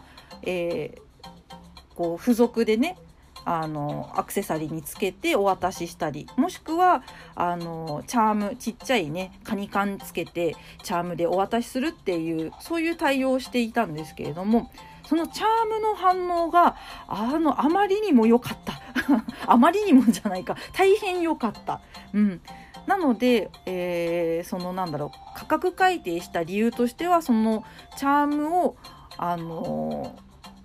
[0.43, 2.97] えー、こう付属でね
[3.43, 7.03] あのアクセサリーにつけてお渡ししたりもしくは
[7.35, 14.71] あのチャームちっちゃいねカニ缶つけてチャームでお渡しするっていうそういう対応をしていたんですけれども
[15.07, 18.79] そのチャームの反応があのあまりにも良かった。
[19.45, 20.55] あまりにもじゃないか。
[20.73, 21.81] 大変良かった。
[22.13, 22.41] うん。
[22.87, 27.63] なので、えー、そのなんだろう価格改定した理由としてはその
[27.97, 28.75] チャームを、
[29.17, 30.15] あの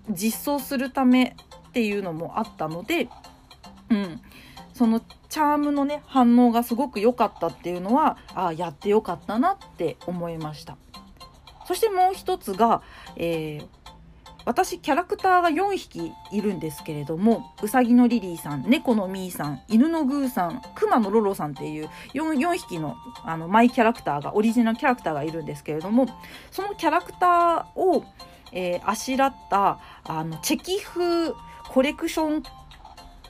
[0.09, 1.37] ー、実装するため
[1.69, 3.09] っていうのもあったので、
[3.91, 4.21] うん、
[4.75, 10.77] そのチャームのね反応がすごく良かったっていうのはあやってよかったなって思いました。
[11.67, 12.81] そしてもう一つが、
[13.17, 13.67] えー、
[14.47, 26.07] 私キャラクターが4匹いるんですけれどもうさぎのリリーさん猫のミーさん犬のグーさんクマのロロさんっていう 4, 4匹のあのマイキャラクターがオリジナルキャラクターがいるんですけれども
[26.53, 28.05] そのキャラクターを、
[28.53, 31.33] えー、あしらったあのチェキ風
[31.69, 32.43] コレクション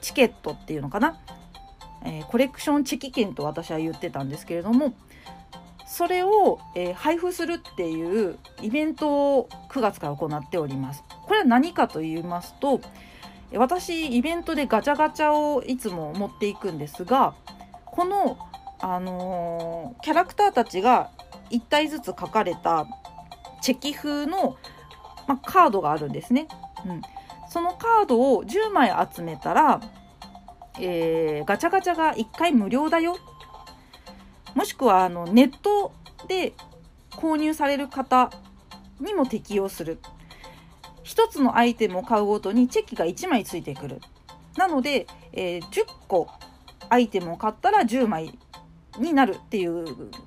[0.01, 1.19] チケットっていうのかな、
[2.05, 4.93] えー、コレクションチェキ券と私は言ってたんですけれども
[5.87, 11.03] それを、えー、配布するっていうイベントを9月から行っております。
[11.27, 12.81] これは何かと言いますと
[13.53, 17.35] 私イベントでガチャガチャをいつも持っていくんですが
[17.85, 18.37] この、
[18.79, 21.11] あのー、キャラクターたちが
[21.49, 22.85] 1体ずつ書かれた
[23.61, 24.57] チェキ風の、
[25.27, 26.47] まカードがあるんですね。
[26.85, 27.01] うん、
[27.49, 29.81] そのカードを10枚集めたら、
[30.79, 33.17] えー、ガチャガチャが1回無料だよ。
[34.53, 35.91] もしくはあのネット
[36.27, 36.53] で
[37.11, 38.29] 購入される方
[38.99, 39.99] にも適用する。
[41.07, 44.01] 1つのアイテムを買うごとにチェキが1枚ついてくる
[44.57, 46.27] なので、えー、10個
[46.89, 48.37] アイテムを買ったら10枚
[48.99, 49.85] になるっていう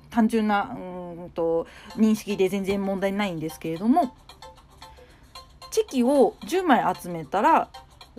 [0.09, 4.15] 単純なうんと認識で全然問題ないんですけれども
[5.69, 7.69] チェキを10枚集めたら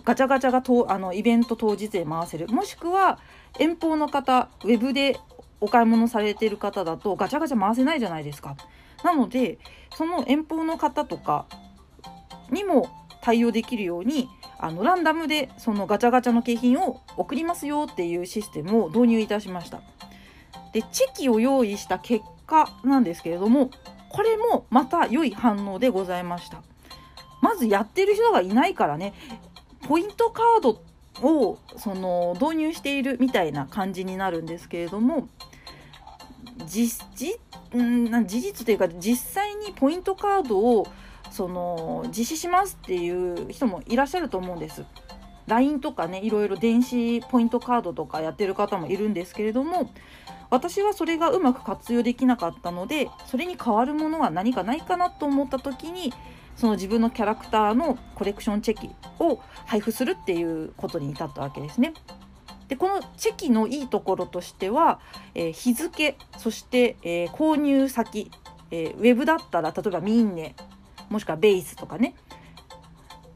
[0.05, 3.19] ガチャガチャがとあのイベント当日で回せるもしくは
[3.59, 5.19] 遠方の方ウェブで
[5.59, 8.55] お買い物されてる方だとガチャガチャ回せないじゃないですか。
[9.03, 9.59] なので
[9.95, 11.45] その遠方の方とか
[12.53, 12.89] にも
[13.21, 19.81] 対応できるようにあのランダムでそのガチャガチャの景品を送りますよっていうシステムを導入いたしました。
[20.73, 23.69] でチェキを用意した結果なんですけれども
[24.09, 26.61] これもまた良い反応でございました。
[27.41, 29.13] まずやってる人がいないからね
[29.87, 30.81] ポイントカード
[31.21, 35.27] をその導入しているみたいな感じになるんですけれども
[36.65, 37.05] 実
[37.75, 40.87] ん事実というか実際にポイントカードを
[41.33, 44.85] その実施しますっていう人もいらっしゃると思うんです。
[45.47, 49.91] LINE とかねいろいろ電子ポイントカードとかやってる方もいるんですけれども
[50.49, 56.13] 私はそれがうまく活用できなかったのでそれに代わるものは何かないかなと思った時に
[56.55, 61.93] その自分のキャラクターのコレクションチェキを配布するっていうことに至ったわけですね。
[62.67, 64.99] でこのチェキのいいところとしては、
[65.35, 68.31] えー、日付そして、えー、購入先、
[68.71, 70.55] えー、ウェブだったら例えばミンネ
[71.13, 72.15] もしくはベースとかね。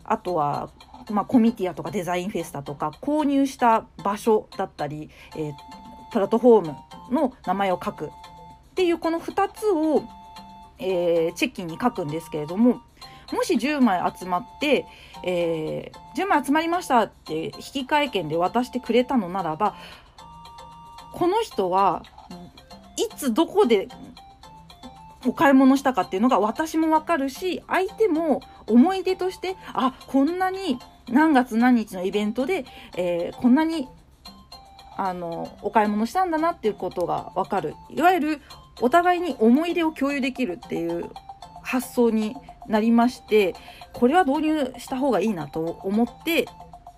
[0.04, 0.72] あとは、
[1.12, 5.54] まあ、コミティアとかデザインフェスタとか購入した場所だったり、え
[6.12, 6.76] プラットフォーム
[7.12, 8.08] の名前を書く。
[8.08, 8.10] っ
[8.74, 10.04] ていうこの2つを、
[10.80, 12.82] えチェキに書くんですけれども
[13.34, 14.86] もし10枚集まって、
[15.24, 19.76] えー、10枚集まりましたって引換券で渡してくれたのならば
[21.14, 22.04] この人は
[22.96, 23.88] いつどこで
[25.26, 33.88] お買い物したかっていうのが私もわかるし相手も思い出としてあこんなに何月何日のイベントで、えー、こんなに
[34.98, 38.42] あのお買い物したんだなっていうことがわかるいわゆる
[38.82, 41.10] お互いに思い出を共有できるっていう
[41.64, 42.36] 発想に
[42.68, 43.56] なりまして
[43.94, 46.46] これは導入した方がいいなと思って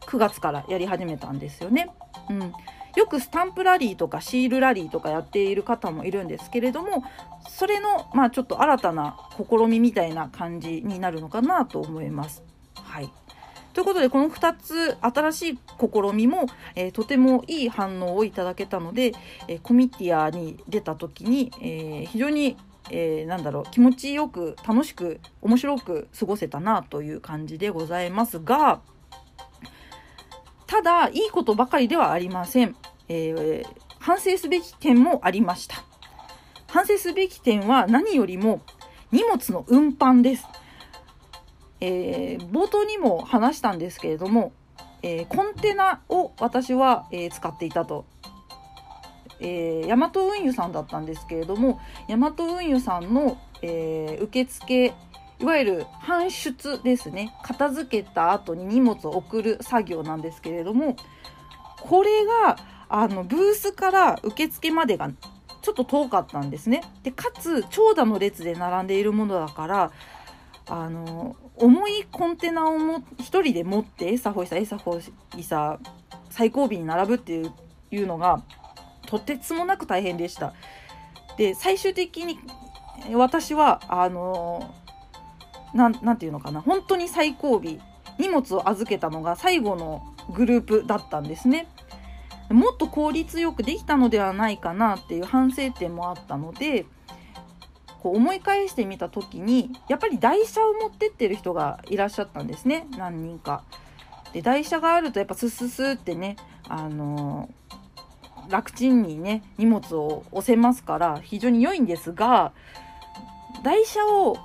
[0.07, 1.91] 9月からやり始めたんですよね。
[2.29, 2.53] うん、
[2.95, 7.03] よくスタンプラリーとかシールラリーとかやっている方もいるんですけれども
[7.49, 12.43] それのまあちょっと新たな試みみたいな感じになるのかなと思います。
[12.75, 13.09] はい
[13.73, 19.13] ということでこの2つ新しい試みも、えー、とてもいい反応をいただけたので、
[19.47, 22.57] えー、コミティアに出た時に、えー、非常に
[22.91, 28.81] えー、なんだろう気持ちよく楽しく面白く過ごせたなという感じでございますが
[30.69, 32.75] ただいいことばかりではありません、
[33.07, 33.65] えー、
[33.97, 35.83] 反省すべき点もありました。
[36.67, 38.61] 反省すべき点は何よりも
[39.11, 40.45] 荷物の運搬です、
[41.81, 44.51] えー、冒頭にも話したんですけれども、
[45.01, 48.05] えコンテナを私は、え使っていたと。
[49.39, 51.79] えー、ヤマト運輸さんだったんですけれども
[52.09, 54.93] ヤマト運輸さんの、えー、受付
[55.39, 60.95] いわゆる搬出ですね片付けた後に荷物を送る作業なんですけれども
[61.81, 62.57] これが
[62.89, 65.09] あのブースから受付までが
[65.61, 66.81] ちょっと遠かったんですね。
[67.03, 69.91] でかつ長蛇の列で並んでいるものだから
[70.67, 74.99] あの重いコンテナをも1人で持ってエサホイサエサホ
[75.37, 75.79] イサ
[76.29, 77.53] 最後尾に並ぶっていう
[77.91, 78.41] いうのが
[79.07, 80.53] とてつもなく大変でした。
[81.37, 82.39] で最終的に
[83.13, 84.73] 私はあの
[85.73, 87.61] ななんていうのかな本当に最後尾
[88.17, 90.03] 荷物を預けたのが最後の
[90.33, 91.67] グループだったんですね。
[92.49, 96.87] もっと効率よくできたのではないかなっていう反省点もあったので
[98.01, 103.63] こう思い返してみた時にやっぱり台車を持ってってる人がいらっしゃったんですね何人か。
[104.33, 112.51] で台車があるとやっぱスススってねあのー、楽ちんにね荷物を押せますから非常に良いんですが
[113.63, 114.37] 台車を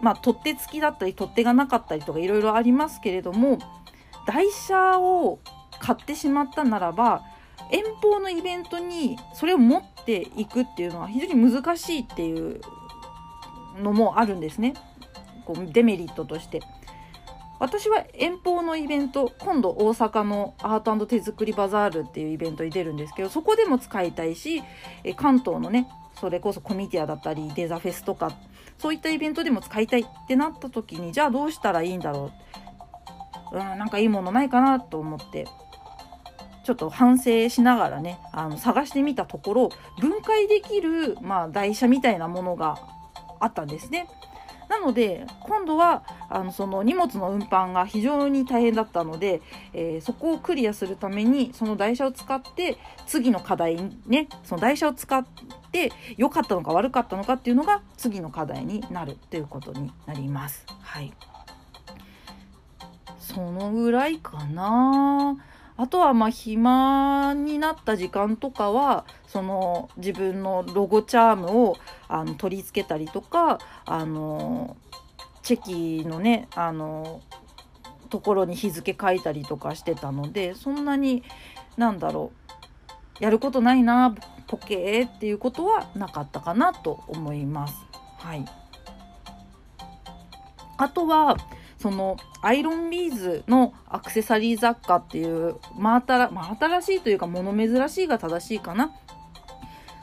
[0.00, 3.58] まあ取っ手付きだったり取っ手がなかったりとかいろいろありますけれども
[4.26, 5.38] 台車を
[5.80, 7.22] 買ってしまったならば
[7.72, 12.60] 遠方のイベントにそれを持っていくっていうのは非常に難しいっていう
[13.78, 14.74] のもあるんですね。
[15.44, 16.60] こうデメリットとして。
[17.60, 24.62] 私は遠方のイベント今度大阪のアート手作りバザールっていうイベントに出るんですけどそこでも使いたいし
[25.16, 25.86] 関東のね
[26.18, 28.32] それこそコミティアだったりデザフェスとか
[28.80, 32.32] そういったイベントでも使いたいってなった時にじゃあどうしたらいいんだろ
[33.52, 35.46] ううんなんかいいものないかなと思って
[36.64, 39.68] ちょっと反省しながらねあの探してみたところ
[40.00, 42.78] 分解できる、まあ、台車みたいなものが
[43.38, 44.08] あったんですね。
[44.68, 55.18] なので今度はあのその荷物の運搬が非常に大変だったので、えー、そこをクリアするためにその台車を使って次の課題にねその台車を使
[55.70, 60.66] って良かったのか悪かったのかっていうのが次の課題になるということになります。
[60.82, 61.12] はい、
[63.20, 65.36] そのぐらいかな。
[65.76, 71.76] あとはまあ暇になった時間とかはその自分のロゴチャームを
[72.08, 74.76] あの取り付けたりとかあの
[75.42, 77.22] チェキのねあの
[78.10, 81.22] ところに日付書いたりとかしてたのでそんなに
[81.78, 82.39] なんだろう
[83.20, 84.14] やることないな
[84.46, 87.74] ポケーっていうことはなかったかなと思います。
[88.18, 88.44] はい、
[90.76, 91.36] あとは
[91.78, 98.92] そのアイロンビーズのアクセサリー雑貨っていう真新,、ま、新しいというか物珍しいが正しいかな。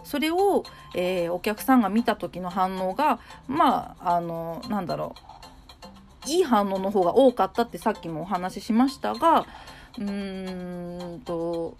[0.03, 0.63] それを、
[0.95, 5.37] えー、お客さんが見た時の反応がまああのなんだろう。
[6.27, 9.45] いい反応の方が多かったってさっきもお話ししましたが
[9.97, 11.77] うーんと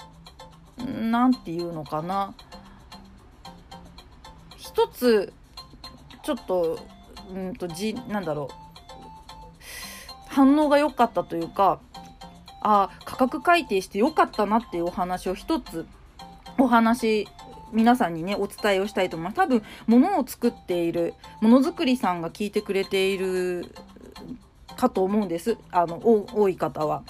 [0.86, 2.34] 何て言うのかな。
[4.56, 5.34] 一つ
[6.24, 6.80] ちょっと
[7.34, 8.54] うんとじなんだろう。
[10.28, 11.80] 反応が良かったというか
[12.62, 15.88] あ価格改定して良かったなっていうお話を一つ
[16.60, 17.28] お話
[17.74, 19.36] 皆さんにねお伝えをしたいと思います。
[19.36, 23.74] 多分物を作っているものづくりさんが聞いてくれている
[24.76, 25.58] かと思うんです。
[25.72, 27.04] あの多い方は。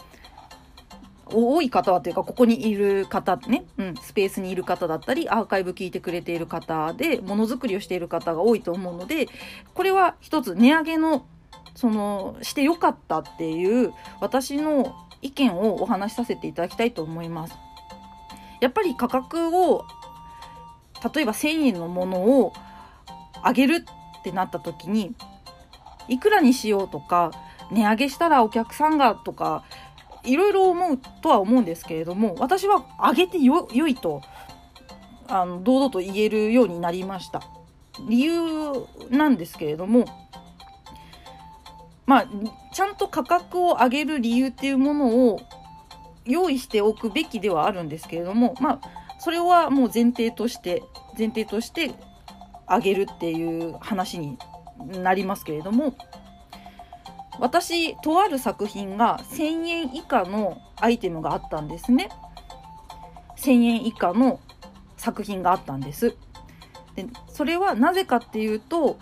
[1.31, 9.27] 多い方はというかここにいる方ね、うん、スペースにいる方だったりアーカイブ聞いてくれている方でものづくりをしている方が多いと思うので
[9.73, 11.25] これは一つ値上げの
[11.75, 17.55] そのしてよかったっていう私の意見をお話しさせていただきたいと思います。
[18.61, 19.85] やっぱり価格を
[21.13, 22.53] 例えば1000円のものを
[23.45, 23.85] 上げる
[24.19, 25.15] ってなった時に
[26.07, 27.31] いくらにしようとか
[27.71, 29.63] 値上げしたらお客さんがとか
[30.27, 34.21] いろいろ思うとは思うんですけれども私は上げてよ良いと
[35.27, 37.41] あの堂々と言えるようになりました。
[38.07, 40.05] 理由なんですけれども
[42.07, 42.27] まあ、
[42.73, 45.41] ちゃんと価格を上げる理由っていうものを
[46.25, 50.83] 用意しておくべきではあるんですけれども、まあ、それはもう前提として、
[51.17, 51.91] 前提として
[52.67, 54.37] 上げるっていう話に
[55.03, 55.95] なりますけれども、
[57.39, 62.09] 私、とある作品が1000円以下のアイテムがあったんですね。
[63.37, 64.39] 1000円以下の
[64.97, 66.17] 作品があったんです。
[66.95, 68.97] でそれはなぜかっていうと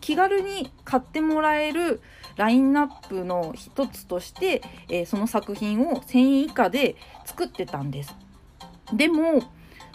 [0.00, 2.00] 気軽に買ってもらえる
[2.36, 6.96] ラインナップの一つとして、えー、その作品を1000円以下で
[7.26, 8.16] 作ってたんです。
[8.92, 9.42] でも、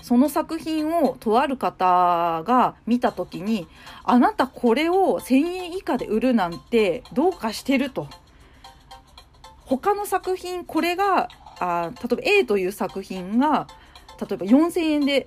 [0.03, 3.67] その作品をとある方が見た時に、
[4.03, 8.09] あなたこれを1000円以下で売るなんてどうかしてると。
[9.65, 11.29] 他の作品、これが、
[11.59, 13.67] あ例えば A という作品が、
[14.19, 15.25] 例えば4000円で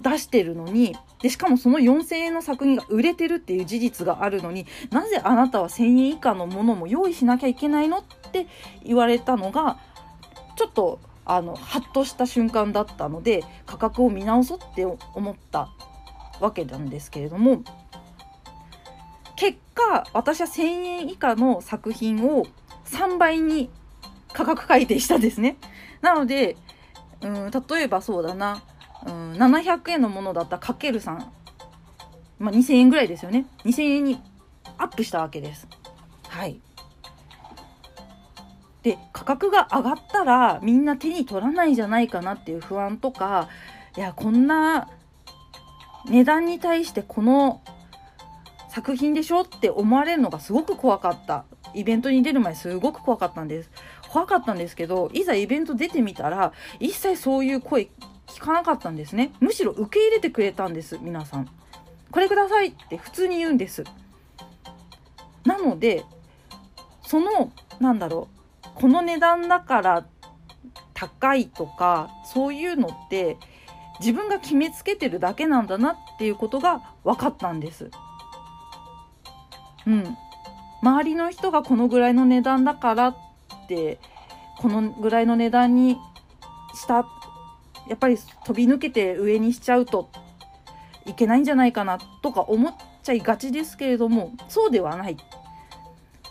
[0.00, 8.46] 出してるのにでしかもその4000円の作品が売れてるっていう事実があるのになぜあなたは1000円以下のものも用意しなきゃいけないのって
[8.84, 9.78] 言われたのが
[10.56, 15.70] ちょっとあのハッとした瞬間だったので価格を見直そうって思った
[16.40, 17.62] わけなんですけれども
[19.36, 22.46] 結果私は1000円以下の作品を
[22.84, 23.70] 3倍に
[24.32, 25.56] 価格改定したんですね。
[26.02, 26.56] なので、
[27.22, 28.62] うん、例えばそうだな
[29.06, 31.18] うん、700円のものだったかける3、
[32.38, 33.46] まあ、2000円ぐらいですよね。
[33.64, 34.20] 2000円に
[34.78, 35.68] アップしたわけです。
[36.28, 36.60] はい。
[38.86, 43.48] で価格が上がったらみんな手に取らないじゃないかなっていう不安とか
[43.96, 44.88] いやこんな
[46.08, 47.62] 値段に対してこの
[48.68, 51.46] 作品でしょって思われるのがすごく怖かった。
[51.74, 53.70] イベントに出る前すごく怖かったんです。
[54.08, 57.88] 怖かったんですけどいざイベント出てみたら一切そういう声
[58.28, 59.32] 聞かなかったんですね。
[59.40, 61.48] むしろ受け入れてくれたんです皆さん。
[62.12, 63.82] これくださいって普通に言うんです。
[65.44, 66.04] なので
[67.02, 68.35] そのなんだろう
[68.76, 70.06] この値段だから
[70.94, 73.36] 高いとかそういうのって
[74.00, 77.90] 自分が決めつけてるだけなんだなっていうことが分かったんです。
[79.86, 80.16] うん。
[80.82, 83.16] 周りの人がこのぐらいの値段だからっ
[83.68, 83.98] て
[84.58, 85.96] このぐらいの値段に
[86.74, 87.06] した
[87.88, 90.10] やっぱり飛び抜けて上にしちゃうと
[91.06, 95.16] いけないんじゃないかなとか思っちゃいがちですけれどもそうではない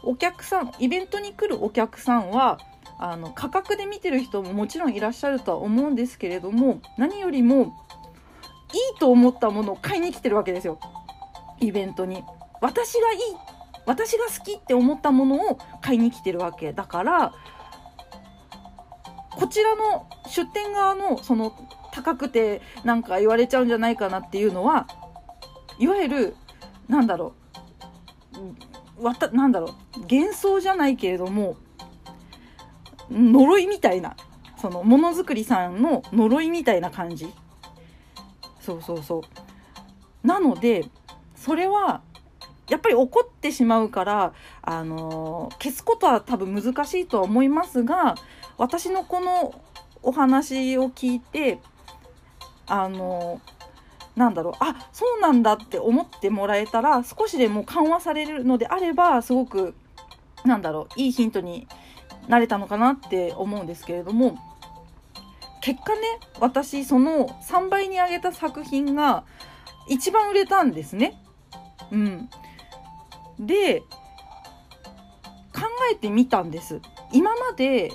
[0.05, 2.59] お客さんイベントに来るお客さんは
[2.97, 7.75] あの価格で見てる人ももちろんいらっしゃるとは思うんですけれども何よりも
[8.73, 10.79] いいと思ったものを買いに来てるわけですよ。
[11.59, 12.23] イベントに。
[12.61, 13.19] 私がいい
[13.85, 17.33] 私が好きって思ったものを買いに来てるわけだから
[19.29, 21.53] こちらの出店側のその
[21.91, 24.87] 高くてなんか言われちゃうんじゃないかなっていうのは
[25.77, 26.35] いわゆる
[26.87, 27.35] なんだろ
[28.33, 29.99] うわたなんだろう。
[30.01, 31.57] 幻想じゃないけれども
[33.09, 34.15] 呪いみたいな。
[34.57, 37.31] そのものづくりさんの呪いみたいな感じ。
[38.59, 40.27] そうそうそう。
[40.27, 40.85] なので
[41.35, 42.01] それは
[42.67, 44.33] やっぱり怒ってしまうから
[44.63, 48.15] あの消すことは多分難しいとは思いますが
[48.57, 49.61] 私のこの
[50.01, 51.59] お話を聞いて
[52.65, 53.39] あの
[54.15, 59.75] なんだろうあそうなんだって思ってもらえたら少しでも緩和されるのであればすごく
[60.45, 61.67] なんだろういいヒントに
[62.27, 64.37] なれたのかなって思うんですけれども
[65.61, 66.01] 結果ね
[66.39, 69.23] 私その3倍に上げた作品が
[69.87, 71.21] 一番売れたんですね。
[71.91, 72.29] うん、
[73.39, 73.81] で
[75.53, 75.61] 考
[75.91, 76.81] えてみたんです。
[77.11, 77.91] 今まで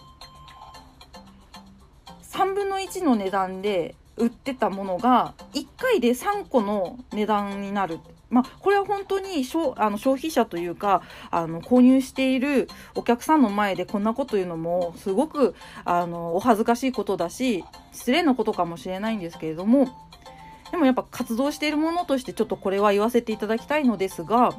[2.22, 7.98] 3分の1の値段で売ってたものが1回で3個の値段になる。
[8.28, 11.02] まあ、これは本当に消あの消費者というか
[11.32, 19.88] あの購入しているお客さんの前でこんなこと言うのもすごくあのお恥ずかしいことだし失礼なことかもしれないんですけれども
[20.70, 24.54] でもやっぱ活動しているものとしてちょっとこれは言わせていただきたいのですが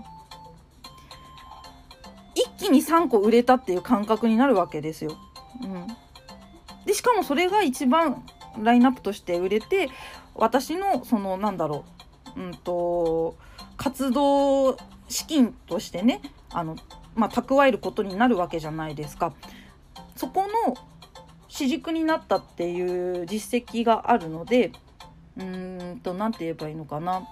[2.36, 5.18] 一気に3個売れたっていう感覚になるわけですよ。
[5.64, 5.88] うん、
[6.86, 8.24] でしかもそれが一番
[8.60, 9.90] ラインナップとして売れて
[10.36, 11.86] 私のそのなんだろ
[12.36, 13.36] ううんと
[13.78, 14.78] 活動
[15.10, 16.22] 資金としてね
[16.52, 16.76] あの、
[17.16, 19.34] まあ、蓄えることになるわけじゃないですか。
[20.16, 20.76] そこの
[21.48, 24.72] 主軸になったっていう実績があるので
[25.38, 27.28] うんと何て言えばいいのかな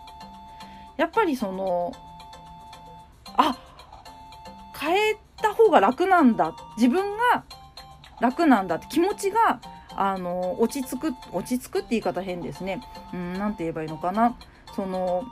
[0.97, 1.93] やっぱりその
[3.37, 3.57] あ
[4.77, 7.43] 変えた方が楽なんだ自分が
[8.19, 9.61] 楽なんだって気持ちが
[9.95, 12.81] あの落ち着く落ち着くって言い方変ですね。
[13.13, 14.37] うん何て言えばいいのかな。
[14.75, 15.23] その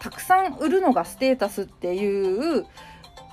[0.00, 2.66] たくさん売るのがステータスっていう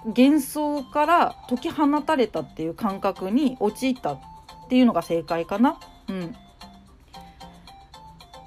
[0.06, 4.20] 幻想から解き放たれたっていう感覚に陥ったっ
[4.70, 5.80] ていうのが正解かな。
[6.08, 6.36] うん、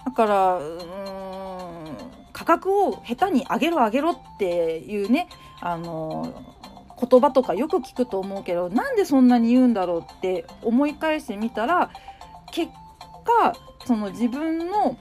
[0.05, 0.95] だからうん
[2.33, 5.29] 価格を下手に上げろ上げろっていうね
[5.61, 6.54] あの
[7.01, 11.91] 言葉とかよく聞くと思うけどなんでそんなに言うんだろうって思い返してみたら
[12.53, 12.73] 結
[13.25, 13.55] 果
[13.87, 14.97] その自分の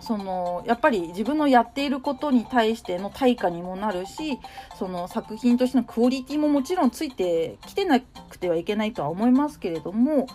[0.00, 4.38] そのやっぱり自分のやっていることに対しての対価にもなるし
[4.78, 10.26] その作品としてのクオリティももちろんついてきてなくてはいけないとは思いますけれども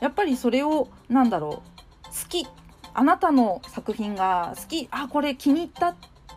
[0.00, 2.46] やっぱりそれを何だろう好き
[2.94, 5.96] あなたの作品が好きあこれ気に入ったっ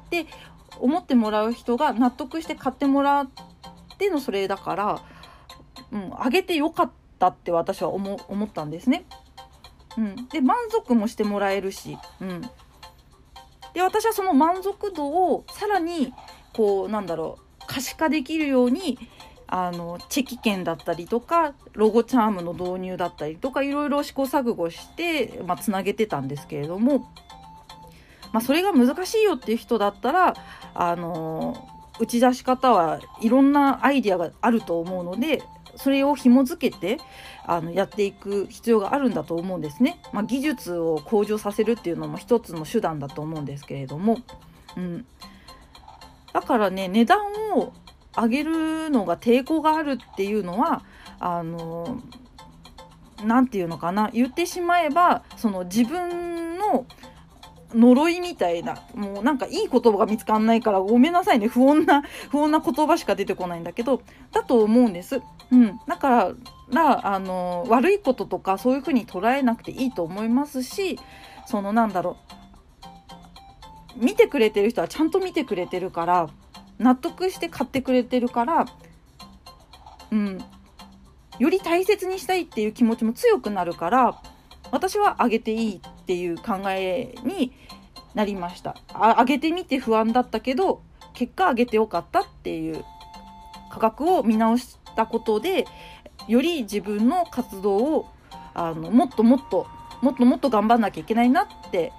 [0.10, 0.26] て
[0.82, 3.30] 思ってもらう人が納得して買ってもらっ
[3.98, 5.02] てのそれだから、
[5.92, 9.06] うん、あげてよかったって私は思ったんですね。
[9.98, 12.42] うん、で満足もしてもらえるし、うん、
[13.74, 16.14] で私はその満足度をさらに
[16.54, 18.98] こうなんだろう可視化できるように
[19.48, 27.12] あのチェキ券だったりとかロゴチャームの導入だったりとかいろいろ試行錯誤して、まあ、つなげてたんですけれども、
[28.32, 30.34] まあ、それが難しいよっていう人だったら
[30.74, 31.68] あの
[32.00, 35.44] 打ち出し方はいろんなアイディアがあると思うので
[35.76, 36.98] それを紐付けて
[37.46, 40.02] あのやっていく必要があるんだと思うんですね。
[40.12, 44.20] まあ、技術を向上させるっていうのも一つの手段だと思うんですけれども、
[44.78, 45.06] うん、
[46.34, 47.20] だからね値段
[47.56, 47.74] を
[48.16, 50.84] 上げるのが抵抗があるっていうのは
[51.20, 52.02] あの
[53.24, 54.10] 何て言うのかな。
[54.14, 56.86] 言ってしまえばその自分の
[57.74, 61.48] 呪いみたいな、もうなんかいい言葉が見つかんないからごめんなさいね。
[61.48, 64.02] 不穏な、不穏な言葉しか出てこないんだけど、
[64.32, 65.22] だと思うんです。
[65.52, 65.80] うん。
[65.88, 66.34] だか
[66.74, 71.00] ら、あの、悪いこととかそういうふうに捉えなくていいと思いますし、
[71.46, 72.18] そのなんだろ
[73.98, 74.04] う。
[74.04, 76.30] 見てくれてる人はちゃんと見てくれてるから、
[76.80, 78.66] 納得して買ってくれてるから、
[80.12, 80.38] うん。
[81.40, 84.22] より大切にしたいっていう気持ちも強くなるから、
[84.72, 87.54] 私はあげていいっていう考えに
[88.14, 88.76] なりました。
[88.94, 90.82] あ上げてみて不安だったけど
[91.14, 92.84] 結果上げてよかったっていう
[93.72, 95.66] 価格を見直したことで
[96.28, 98.10] より自分の活動を
[98.54, 99.68] あのもっともっと
[100.02, 101.94] もっともっと頑張んなきゃいけないなって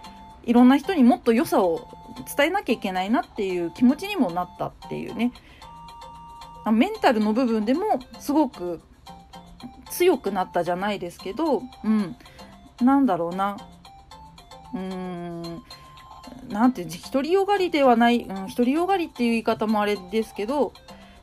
[0.45, 1.89] いろんな人にもっと良さを
[2.37, 5.33] 伝えなきゃいけないなっていう気持ちにもなったっていうね。
[6.71, 8.81] メンタルの部分でもすごく
[9.91, 12.17] 強くなったじゃないですけど、うん、
[12.81, 13.57] なんだろうな。
[14.75, 15.63] うーん。
[16.49, 20.73] なんて独りよがりではない、うん、独りよがりっていう言い方もあれですけど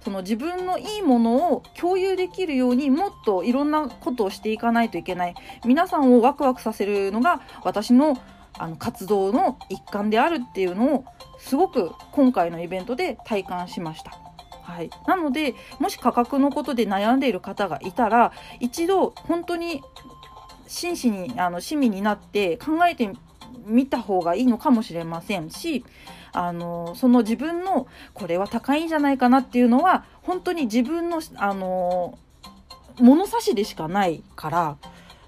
[0.03, 5.35] その自分のいいものを共有できるようにもっといろんなことをしていかないといけない。
[5.65, 8.17] 皆さんをワクワクさせるのが私の
[8.57, 11.05] あの活動の一環であるっていうのを
[11.37, 14.11] すごく今回のイベントで体感しました。
[14.63, 19.81] はい、なのでもし価格のことで悩んでいる方がいたら一度本当に
[20.67, 23.11] 真摯にあの市民になって考えて
[23.65, 25.85] みた方がいいのかもしれませんし
[26.31, 32.17] あのその自分のこれは高いんじゃないかなっていうのは本当に自分のあの
[32.99, 34.77] 物差しでしかないから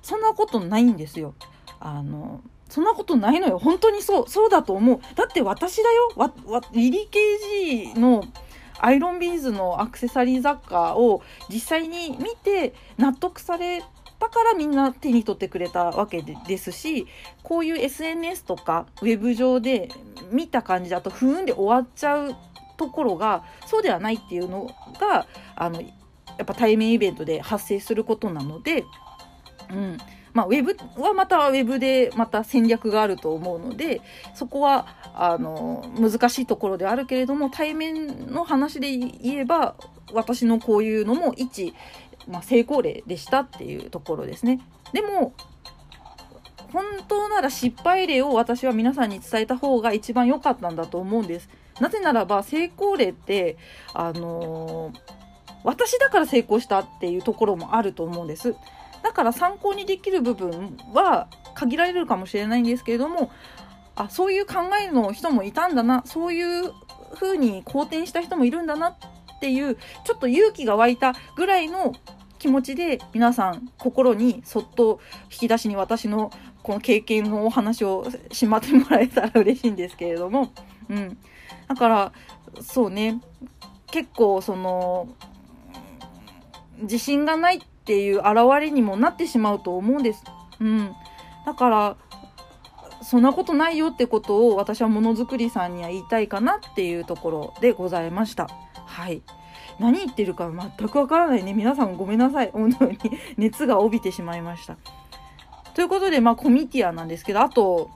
[0.01, 1.33] そんなことないんですよ。
[1.79, 3.59] あのそんなことないのよ。
[3.59, 4.99] 本当にそう、そうだと思う。
[5.15, 6.11] だって私だよ。
[6.15, 8.23] わ、わ、リリケージの
[8.79, 13.83] アイロンビーズのアクセサリー雑貨を実際に見て納得され
[14.21, 17.07] だからみんな手に取ってくれたわけですし
[17.41, 19.89] こういう SNS とかウェブ上で
[20.31, 22.35] 見た感じだと不運で終わっちゃう
[22.77, 24.69] ところがそうではないっていうの
[24.99, 25.87] があのや
[26.43, 28.85] っぱ対面イベントで発生することなので、
[29.71, 29.97] うん。
[30.33, 33.99] まあ、ウェブはまたウェブでまた戦略があると思うので
[34.33, 39.75] そこはあの難しいところであるけれども対面の話で言えば
[40.13, 41.73] 私のこういうのも一
[42.27, 44.59] まあ、成功例でしたっていうところですね。
[44.93, 45.33] でも
[46.71, 51.49] 本当なら失敗例を私は皆さんに伝えた方が一番良かったんだと思うんです。
[51.79, 53.57] なぜならば成功例って
[53.93, 54.99] あのー、
[55.63, 58.55] 私だから成功したっていうところもあると思うんです。
[59.03, 63.31] だから参考にできる部分は限られるかもしれないんですけれども
[63.95, 66.71] あそういう考えの人もいたんだなそういう
[67.13, 68.95] 風に好転した人もいるんだなっ
[69.41, 69.75] っていう
[70.05, 71.95] ちょっと勇気が湧いたぐらいの
[72.37, 74.99] 気持ちで皆さん心にそっと
[75.31, 76.31] 引き出しに私の
[76.61, 80.53] この経験のお話をしまってもらえたら嬉しいんですけれども、
[80.89, 81.17] うん。
[81.67, 82.11] だから、
[82.61, 83.19] そうね、
[83.87, 85.07] 結構その、
[86.81, 88.27] 自信がないっていう現
[88.59, 90.23] れにもなってしまうと思うんです。
[90.59, 90.93] うん。
[91.47, 91.97] だから、
[93.01, 98.47] そんなことないよってことを私はものづくりさんには言いたいかなっていうところでございました。
[98.91, 99.21] はい。
[99.79, 101.53] 何言ってるか全くわからないね。
[101.53, 102.51] 皆さんごめんなさい。
[102.51, 102.97] 本当に
[103.37, 104.77] 熱が帯びてしまいました。
[105.73, 107.89] ということで、まあ、コミティアなんですけど、あと、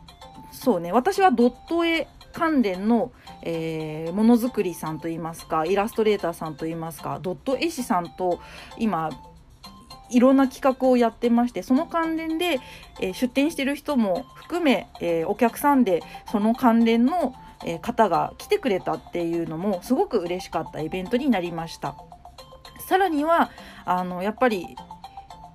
[0.51, 8.39] そうね、私はドット絵関連の、えー、ものづくりさんといいますか、イラストレーターさんといいますか、ドット絵師さんと
[8.77, 9.09] 今、
[10.09, 12.59] いろんな企画をやってまして、その関連で、
[13.01, 17.35] えー、出展してる人も含め、えー、お客さんでその関連の
[17.65, 21.95] え方が来てくれたっていうのもすごく嬉しかったイベントになりました。
[22.87, 23.49] さらには
[23.85, 24.67] あのやっぱり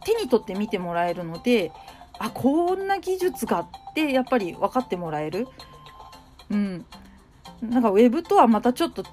[0.04, 1.70] 手に取って見てもらえるので
[2.18, 5.46] あこんな技術がってやっぱり分かってもらえる。
[6.50, 6.84] うん。
[7.62, 9.04] なんかウェブとはまたちょっと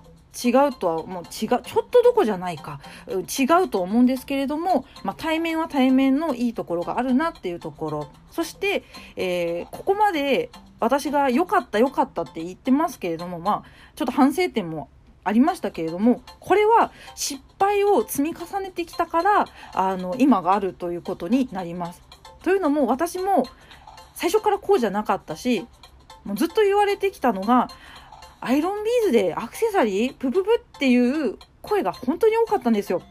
[0.43, 2.79] 違うとはもう違うちょっとどこじゃないか。
[3.07, 8.09] 違うと思うんですけれども、まあ、対面は対面のいいところがあるなっていうところ。
[8.31, 8.83] そして、
[9.15, 10.49] えー、ここまで
[10.79, 14.89] 私が良かった良かったって言ってますけれどもまあちょっと反省点も
[15.23, 22.01] ありましたけれどもこれは失敗を積み重ねてきたからあの今があるということになります。
[22.43, 23.45] というのも私も
[24.13, 25.67] 最初からこうじゃなかったし
[26.23, 27.69] もうずっと言われてきたのが
[28.39, 33.01] アイロンビーズでアクセサリープププっていう声が本当に多かったんですよ。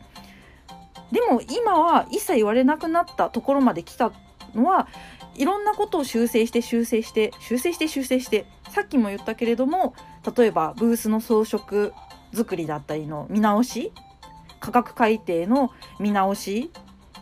[1.12, 4.12] でも今は一切言われなくなったところまで来た
[4.55, 4.89] のは
[5.37, 9.95] いろんなことを修正して修正して修正して修正してさっきも言ったけれども
[10.37, 11.93] 例えばブースの装飾
[12.32, 13.93] 作りだったりの見直し
[14.61, 15.70] 価格改定の
[16.01, 16.70] 見直し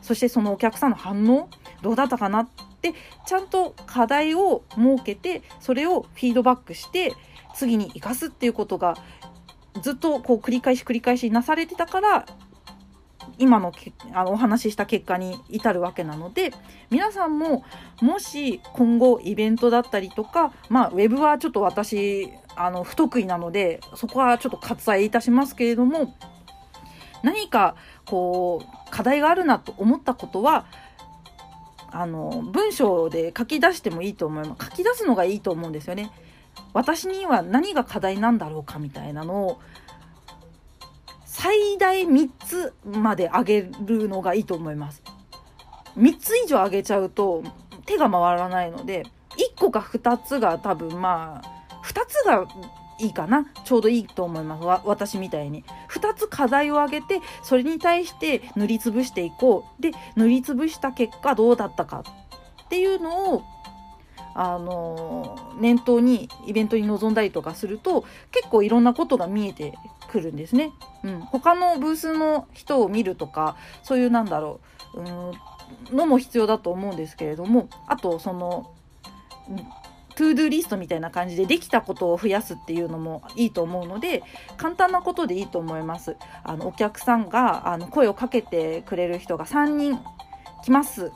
[0.02, 1.48] そしてそのお客さんの反応
[1.82, 2.48] どうだったかなっ
[2.84, 2.92] で
[3.24, 7.14] ちゃんと課題を設けてそれをフィードバックして
[7.54, 8.94] 次に生かすっていうことが
[9.80, 12.26] ずっとこう繰り返し繰り返しなされてたから
[13.38, 16.52] 今のけあのお話しした結果に至るわけなので
[16.90, 17.64] 皆さんも
[18.00, 26.14] もし今後イベントだったりとかまあウェブはちょっと私あの不得意なのでそこはちょっと割愛いたしますけれども
[27.22, 27.74] 何か
[28.04, 30.66] こう課題があるなと思ったことは
[31.90, 34.64] あの文章で書き出してもいいと思います。
[34.64, 36.10] 書き出すのがいいと思うんですよね。
[36.72, 39.60] 私には何が課題なんだろうかみたいなのを
[41.44, 45.02] 最大3つまで上げるのがいいと思います。
[45.98, 47.44] 3つ以上上げちゃうと
[47.84, 49.02] 手が回らないので
[49.56, 52.46] 1個か2つが多分まあ2つが
[52.98, 53.44] いいかな。
[53.66, 54.64] ちょうどいいと思います。
[54.86, 55.64] 私みたいに。
[55.90, 59.82] 2つ課題を挙げてそれに対して塗りつぶしていこう。
[59.82, 62.04] で塗りつぶした結果どうだったか
[62.64, 63.42] っていうのを
[64.34, 69.74] あの念頭にイベントに臨んだりとかすると結構いろんなことが見えて
[70.14, 70.70] くるんですね。
[71.02, 74.60] うん、他のブースの人を見るとかそういうなんだろ
[74.94, 75.32] ううん
[75.96, 78.70] のも必要だと思うんですけれどもあとその
[80.14, 84.22] トゥードゥリストみたいな感じでできたことを増やすっていうのもいいと思うので
[84.56, 86.16] 簡単なことでいいと思います。
[86.44, 89.98] あのお客さんがあの声をかけてくれる人が3人
[90.62, 91.10] 来ます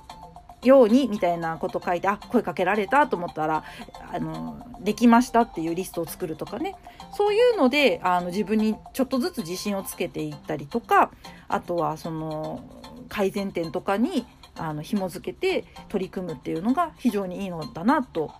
[0.63, 3.65] ようにみたいなこと書いてあ声かけられたと思ったら
[4.13, 6.75] あのできましたっていうリストを作るとかね。
[7.17, 11.11] そういうのであの自分にちょっとずつ自信をつけていったりとか
[11.49, 12.63] あとはその
[13.09, 18.33] 改善点とかにあの紐付けて取り組むっていうのが非常にいいのだなと。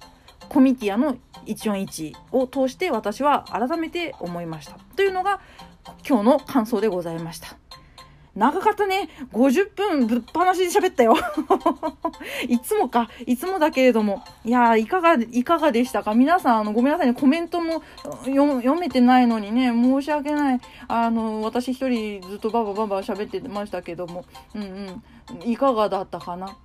[0.49, 4.79] コミティアの141を通して私は改めて思いました。
[4.97, 5.41] というのが
[6.09, 7.68] 今日の感想でございました。
[8.39, 9.09] 長かったね。
[9.33, 11.17] 50分ぶっ放しで喋ったよ。
[12.49, 13.11] いつもか。
[13.27, 14.23] いつもだけれども。
[14.45, 16.15] いやいかが、いかがでしたか？
[16.15, 17.15] 皆さん、あの、ごめんなさいね。
[17.15, 17.83] コメントも
[18.25, 20.61] 読めてないのにね、申し訳ない。
[20.87, 24.25] あの、私一人ずっとババババ喋ってましたけども。
[24.55, 25.51] うんうん。
[25.51, 26.57] いかがだったかな？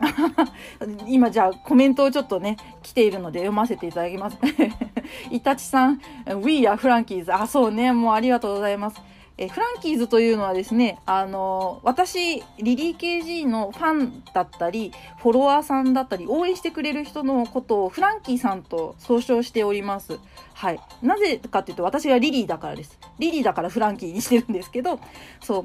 [1.06, 4.38] 今じゃあコメントをちょっとね、来ているので読ませていただきます。
[5.30, 6.00] イタチさん、
[6.42, 7.32] We are Frankies。
[7.32, 7.92] あ、そうね。
[7.92, 9.00] もうありがとうございます。
[9.36, 20.20] えフランキーズというのはですね、あの私、リリー KG のファンだったり、フォロワーさんだったり、応援してくれる人のことをフランキーさんと総称しております。
[20.54, 20.80] はい。
[21.02, 22.96] なぜかっていうと、私がリリーだからです。
[23.18, 25.00] リリーだからフランキーにしてるんですけど、
[25.40, 25.64] そう。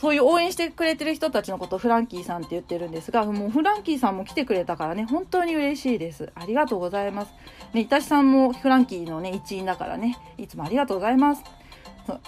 [0.00, 6.32] そういう応援してくれてる人たちのことをフランキーさんって言ってるんですが、もうフランキーさんも来てくれたからね、本当に嬉しいです。
[6.34, 7.32] ありがとうございます。
[7.74, 11.44] ね、いたしさんもフランキーのね、一員だからね、いつもありがとうございます。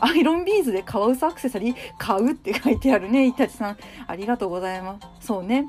[0.00, 1.76] アイロンビーズでカワウソアクセサリー？
[1.98, 3.76] 買うって書いてあるね、イタチさん。
[4.06, 5.26] ありがとうございます。
[5.26, 5.68] そうね。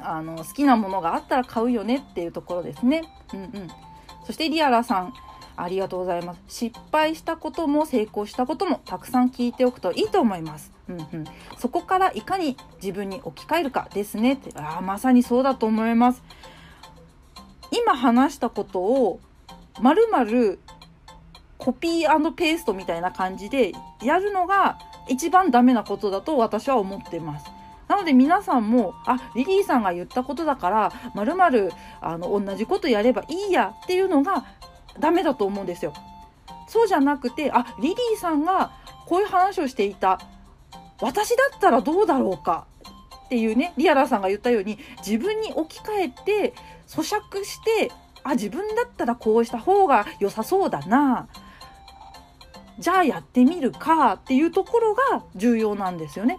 [0.00, 3.02] あの、好きなものがあったら買うよねっていうところですね。
[3.32, 3.68] うんうん。
[4.24, 5.14] そしてリアラさん。
[5.54, 6.40] ありがとうございます。
[6.48, 10.72] 失敗したことも成功したこともたくさん聞いておくといいと思います。
[10.88, 11.24] うんうん、
[11.58, 14.32] そこからいかに自分に置き換えるかですね。
[14.32, 16.22] ってあまさにそうだと思います。
[17.70, 19.20] 今話したことを
[19.80, 20.58] まるまる
[21.62, 23.70] コピーペーストみたいな感じで
[24.02, 27.46] やるのが一番ダメなことだと私は思ってます。
[27.86, 34.44] なので皆さんも、あ、リリーさんが言ったことだから、まるまる、あの、同じことやればいいやっていうのが
[34.98, 35.92] ダメだと思うんですよ。
[36.66, 38.72] そうじゃなくて、あ、リリーさんが
[39.06, 40.18] こういう話をしていた。
[41.00, 42.66] 私だったらどうだろうか
[43.26, 46.54] っていうね、リアラさんが言ったように、自分に置き換えて、
[46.88, 47.92] 咀嚼して、
[48.24, 51.28] あ、自分だったらこうした方が良さそうだな。
[52.78, 56.36] じゃあやってみるかっていうところが重要なんですよね。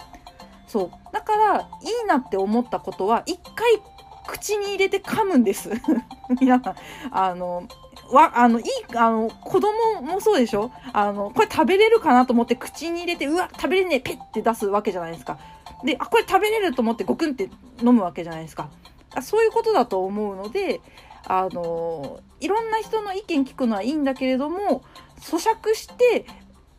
[0.67, 1.61] そうだからい
[2.03, 3.79] いなって思ったことは一回
[4.27, 5.69] 口に入れて噛むんです。
[6.41, 6.75] 皆さん
[7.11, 7.63] あの
[8.11, 8.65] わあのいい
[8.95, 10.71] あの子供もそうでしょ？
[10.93, 15.37] あのこれ食べれるかなと思って口に入れてうわ食べれねえペッて出すわけじゃないですか。
[15.83, 17.49] であこれ食べれると思ってゴクンって
[17.81, 18.69] 飲むわけじゃないですか。
[19.13, 20.81] あそういうことだと思うので
[21.27, 24.83] あのいろんな人の意見聞くのはいいんだけれども
[25.23, 26.25] 咀嚼して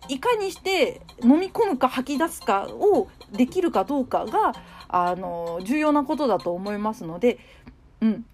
[0.08, 4.52] いかにして飲み込むか吐き出すかをできるかどうかが
[4.88, 7.38] あの重要なことだと思いますので、
[8.00, 8.26] うん、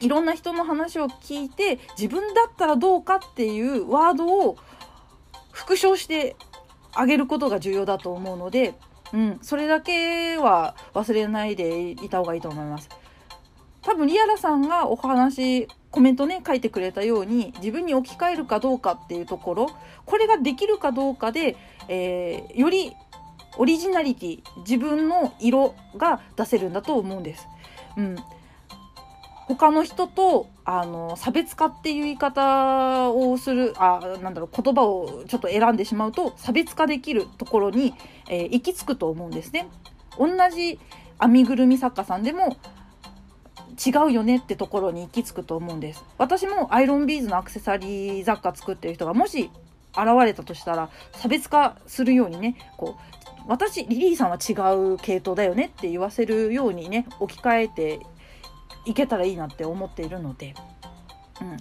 [0.00, 4.56] いろんな人の話を聞いて自分だったらどうかっていうワードを
[5.52, 6.34] 復唱して
[6.94, 8.74] あげることが重要だと思うので、
[9.12, 12.88] うん、それだけは忘れないでいた方がいいと思います。
[13.82, 19.70] 多分リアラさんがお話コメントね書いてくれたように自分に置き換えるかどうかっていうところ
[20.04, 21.56] これができるかどうかで、
[21.88, 22.96] えー、より
[23.58, 27.46] オリジナリティ自分の色が出せるんだと思うんです。
[27.96, 28.16] うん
[29.48, 37.92] 他の人とあの差別化っていう言い方をするあなんだろう言葉をちょっと選んでしまうと差別化できるところに、
[38.30, 39.68] えー、行き着くと思うんですね。
[40.16, 40.78] 同じ
[41.20, 42.56] 編みぐるみ作家さんでも
[43.74, 46.04] 違うよねってところに行き着くと思うんです。
[46.18, 49.50] 私もアイロンビーズのアクセサリー雑貨作ってる人がもし
[49.92, 58.00] 現れたとしたら差別化するようにねこう私リリーさんは違う系統だよねって言わせるようにね置き換えて
[58.84, 60.54] いけたらいいなって思っているので、
[61.40, 61.56] うん、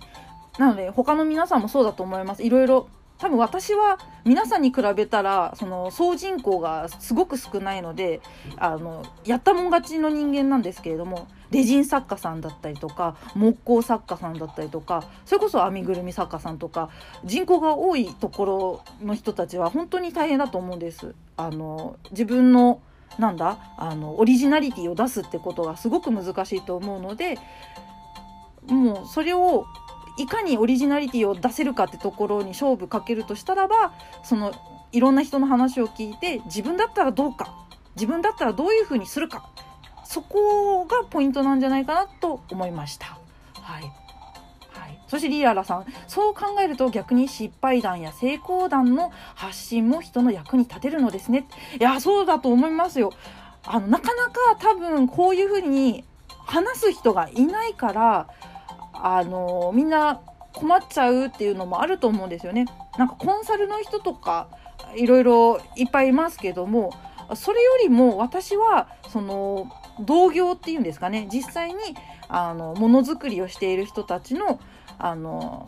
[0.57, 2.43] なので他の皆さんもそうだと思います。
[2.43, 2.87] いろいろ
[3.21, 8.19] 多分私は皆さんに比べたらその総人口がすごく少ないので
[8.57, 16.89] あのやったもん勝ちの人間なんですけれどもレジン作家さんだったりとか木工作家さんだったりとかそれこそ編みぐるみ作家さんとか
[17.23, 21.13] 人口が多いところの人たちは本当に大変だと思うんです。
[21.37, 22.81] あの自分の
[23.19, 27.37] なんだあのオリジナリティを出すってことがすごく難しいと思うので
[28.67, 29.65] もうそれを
[30.17, 33.93] いかにオリジナリティを出せるかってところに勝負かけるとしたらば
[34.23, 34.53] その
[34.91, 39.49] いろんな人の話を聞いて自分だったらどうか自分だったらどういうふうにするか
[40.03, 43.17] そこがポイントなんじゃないかなと思いました。
[43.53, 44.01] はい。
[45.11, 51.49] そしてリアラさん、そう考えると逆に失敗談や成功談の発信も人の役に立てるのですね。
[51.77, 53.11] いや、そうだと思いますよ。
[53.65, 58.29] あの、なかなか多分こういうふうに話す人がいないから、
[59.01, 60.21] あの、みんな
[60.53, 62.65] 困っちゃうっていうのもあると思うんですよね。
[62.97, 64.47] なんかコンサルの人とか、
[64.95, 66.91] いろいろいっぱいいますけども、
[67.35, 71.79] それよりも私は、その、同業っていうんですかね実際に
[72.27, 74.59] あのものづくりをしている人たちの
[74.97, 75.67] あの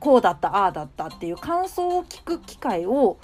[0.00, 3.18] こうだったああだったっていう感想を聞く機会を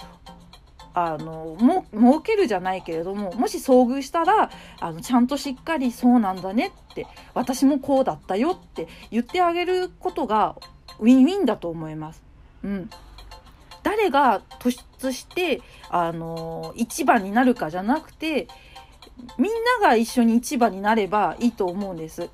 [0.95, 10.55] あのも設けるじゃないけれどももし遭遇したらあのちゃんとしっかりそうなんだねって私もこうだったよって言ってあげることが
[10.99, 12.23] ウィンウィンだと思います。
[12.63, 12.89] うん、
[13.83, 18.47] 誰が突出してあの一番になるかじゃなくて
[19.37, 22.29] みんなが一緒に一番になればいいと思うんです。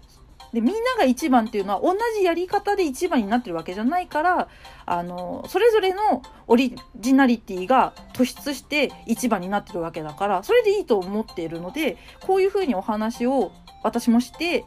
[0.54, 4.48] でみんなが一番っていうのは同じやり方で一番になってるわけじゃないから
[4.86, 13.52] あのそれぞれのオリジナリティが突出して一番になってるわけだからそれでいいと思っているのでこういうふうにお話を
[13.84, 14.66] 私もして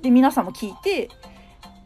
[0.00, 1.10] で皆さんも聞いて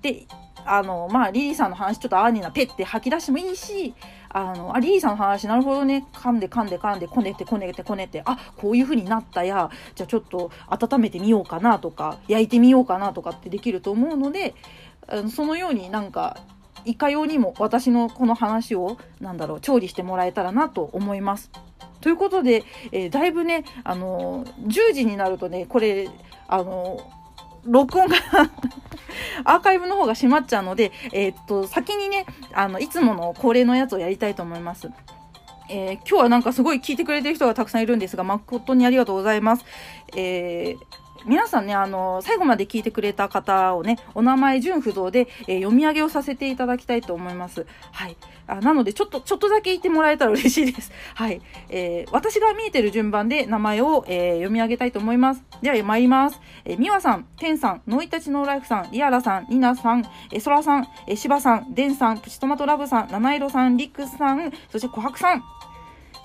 [0.03, 0.26] で
[0.64, 3.95] あのまあリリーさんの話ちょっとアーニーなペッて吐き出してもいいし
[4.35, 14.55] あの、あ、リーさんの話、なるほどね、噛んで噛んで噛んで、こねてこねてこねて、あ、こういう風になったや、じゃあちょっと温めてみようかなとか、焼いてみようかなとかってできると思うので、
[15.28, 16.39] そのようになんか、
[16.85, 21.51] いかようにも私のこの話を、なんだろう、調理してもらえたらなと思います。
[22.01, 26.09] ということで、えー、だいぶね、あの、10時になるとね、これ、
[26.49, 26.99] あの
[27.65, 28.17] 録音が
[29.45, 34.89] アーカイブの方が閉まっちゃうので、えー、っと、先にね、あの、いつもの恒例のやつをやりたいと思います。
[35.69, 39.65] えー、今日はなんかすごい聞いてくれてる人がたくさんいるんですが、誠にありがとうございます。
[40.17, 47.66] えー、皆さんね、あの、最後まで聞いてくれた方をね、お名前順不動で、えー、読み上げをさせていただきたいと思います。
[47.93, 48.16] はい。
[48.47, 50.93] あなので、ちょっと、ちょっとだけ言ってもらえたら嬉しいです。
[51.14, 51.41] はい。
[51.68, 55.45] えー、私が見えてる順番で名前を、えー、読み上げたいと思います。
[55.62, 56.41] では、参ります。
[56.64, 65.43] えー、みわさん、てんさん、ノイタチノーライフさん、リアラさん、ニナさん、えー、ソラさん、えー、シバさん、デンさん、プチトマトラブさん、七色さん、リックスさん、そして琥珀さん。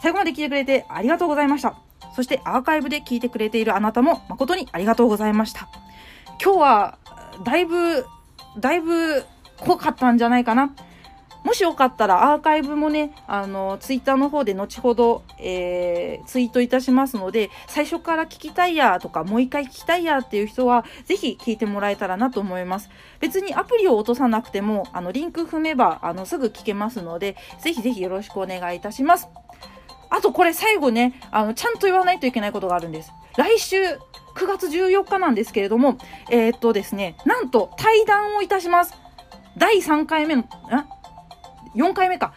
[0.01, 1.86] 最後まで聞いてくれてありがとうございました。
[2.17, 5.69] そしてアーカイブで聞いてくれているあなたも誠にありがとうございました。
[6.43, 6.97] 今日は、
[7.43, 8.07] だいぶ、
[8.57, 9.23] だいぶ
[9.59, 10.73] 濃かったんじゃないかな。
[11.43, 22.89] もしよかったらアーカイブもね、あの、ツイッターの方で後ほど、えー、ツイートいたしますので、最初から聞きたいやとか、もう一回聞きたいやっていう人は、ぜひ聞いてもらえたらなと思います。
[23.19, 29.27] 別にアプリを落とさなくても、あの、リンク踏めば、あの、すぐ聞けますので、ぜひぜひよろしくお願いいたします。
[30.09, 33.11] あとこれ最後ね、あの、ちゃんと言わないといけないことがあるんです。
[33.37, 33.99] 来週、9
[34.45, 35.97] 月14日なんですけれども、
[36.29, 38.93] えー、っとですね、なんと対談をいたします。
[39.57, 40.45] 第3回目の、ん
[41.75, 42.33] ?4 回目か。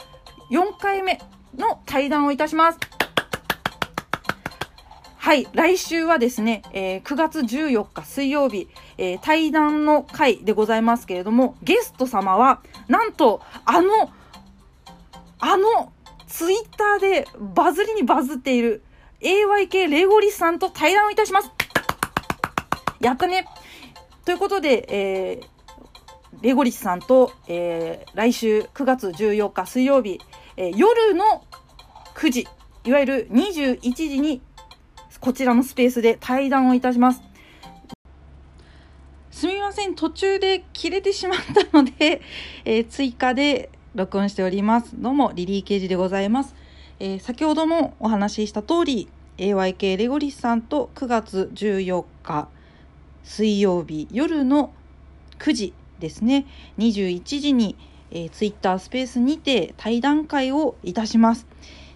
[0.51, 1.21] 4回目
[1.57, 2.79] の対談をいたします。
[5.17, 14.11] はい、来週はですね、えー、9月14日水曜日、えー、対談の回でございますけれども、ゲスト様は、なんと、あの、
[15.39, 15.93] あの、
[16.31, 18.83] ツイッターでバズりにバズっている
[19.21, 21.51] AYK レゴリスさんと対談をいたします。
[23.01, 23.47] やったね。
[24.25, 30.21] ということで、えー、レゴリスさんと、えー、来週9月14日水曜日、
[30.57, 31.45] えー、夜の
[32.15, 32.49] 9時、
[32.85, 34.41] いわゆる21時に
[35.21, 37.23] こちらのスペースで対談をいたします。
[39.33, 39.97] すみません。
[39.97, 41.39] 途中で切れてしまっ
[41.73, 42.23] たので、
[42.65, 44.93] えー、追加で録音しております。
[45.01, 46.55] どうも、リリー・ケージでございます。
[47.01, 52.49] えー、先ほどもお話しした通り、AYK レゴリスさんと9月14日
[53.25, 54.73] 水曜日夜の
[55.41, 56.47] 9時ですね、
[56.79, 57.75] 21時に、
[58.13, 61.49] えー、Twitter スペースにて対談会をいたします。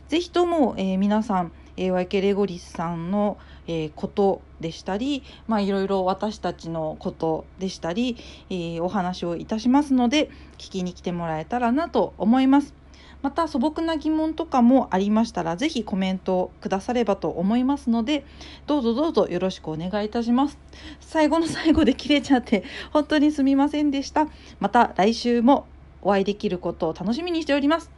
[0.09, 3.39] ぜひとも、えー、皆さん、AYK レゴリスさんの、
[3.69, 8.17] えー、ことでしたり、まあ、いろいろ私たちのことでしたり、
[8.49, 12.73] えー、お話をいたしますので聞きに来てもらえたらなと思います。
[13.21, 18.25] また素朴な疑問とかもありましたら、ぜひコメントくださればと思いますので、
[18.67, 20.59] どうぞどうぞよろしくお願いいたします。
[21.01, 24.29] 最後の最後で切れちゃって、本当にすみませんでした。
[24.61, 25.67] また来週も
[26.03, 27.91] お会いできることを楽しみにしております。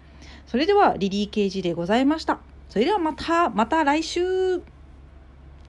[0.46, 2.38] それではリリー・ケージでございました。
[2.68, 4.62] それではまた、また来週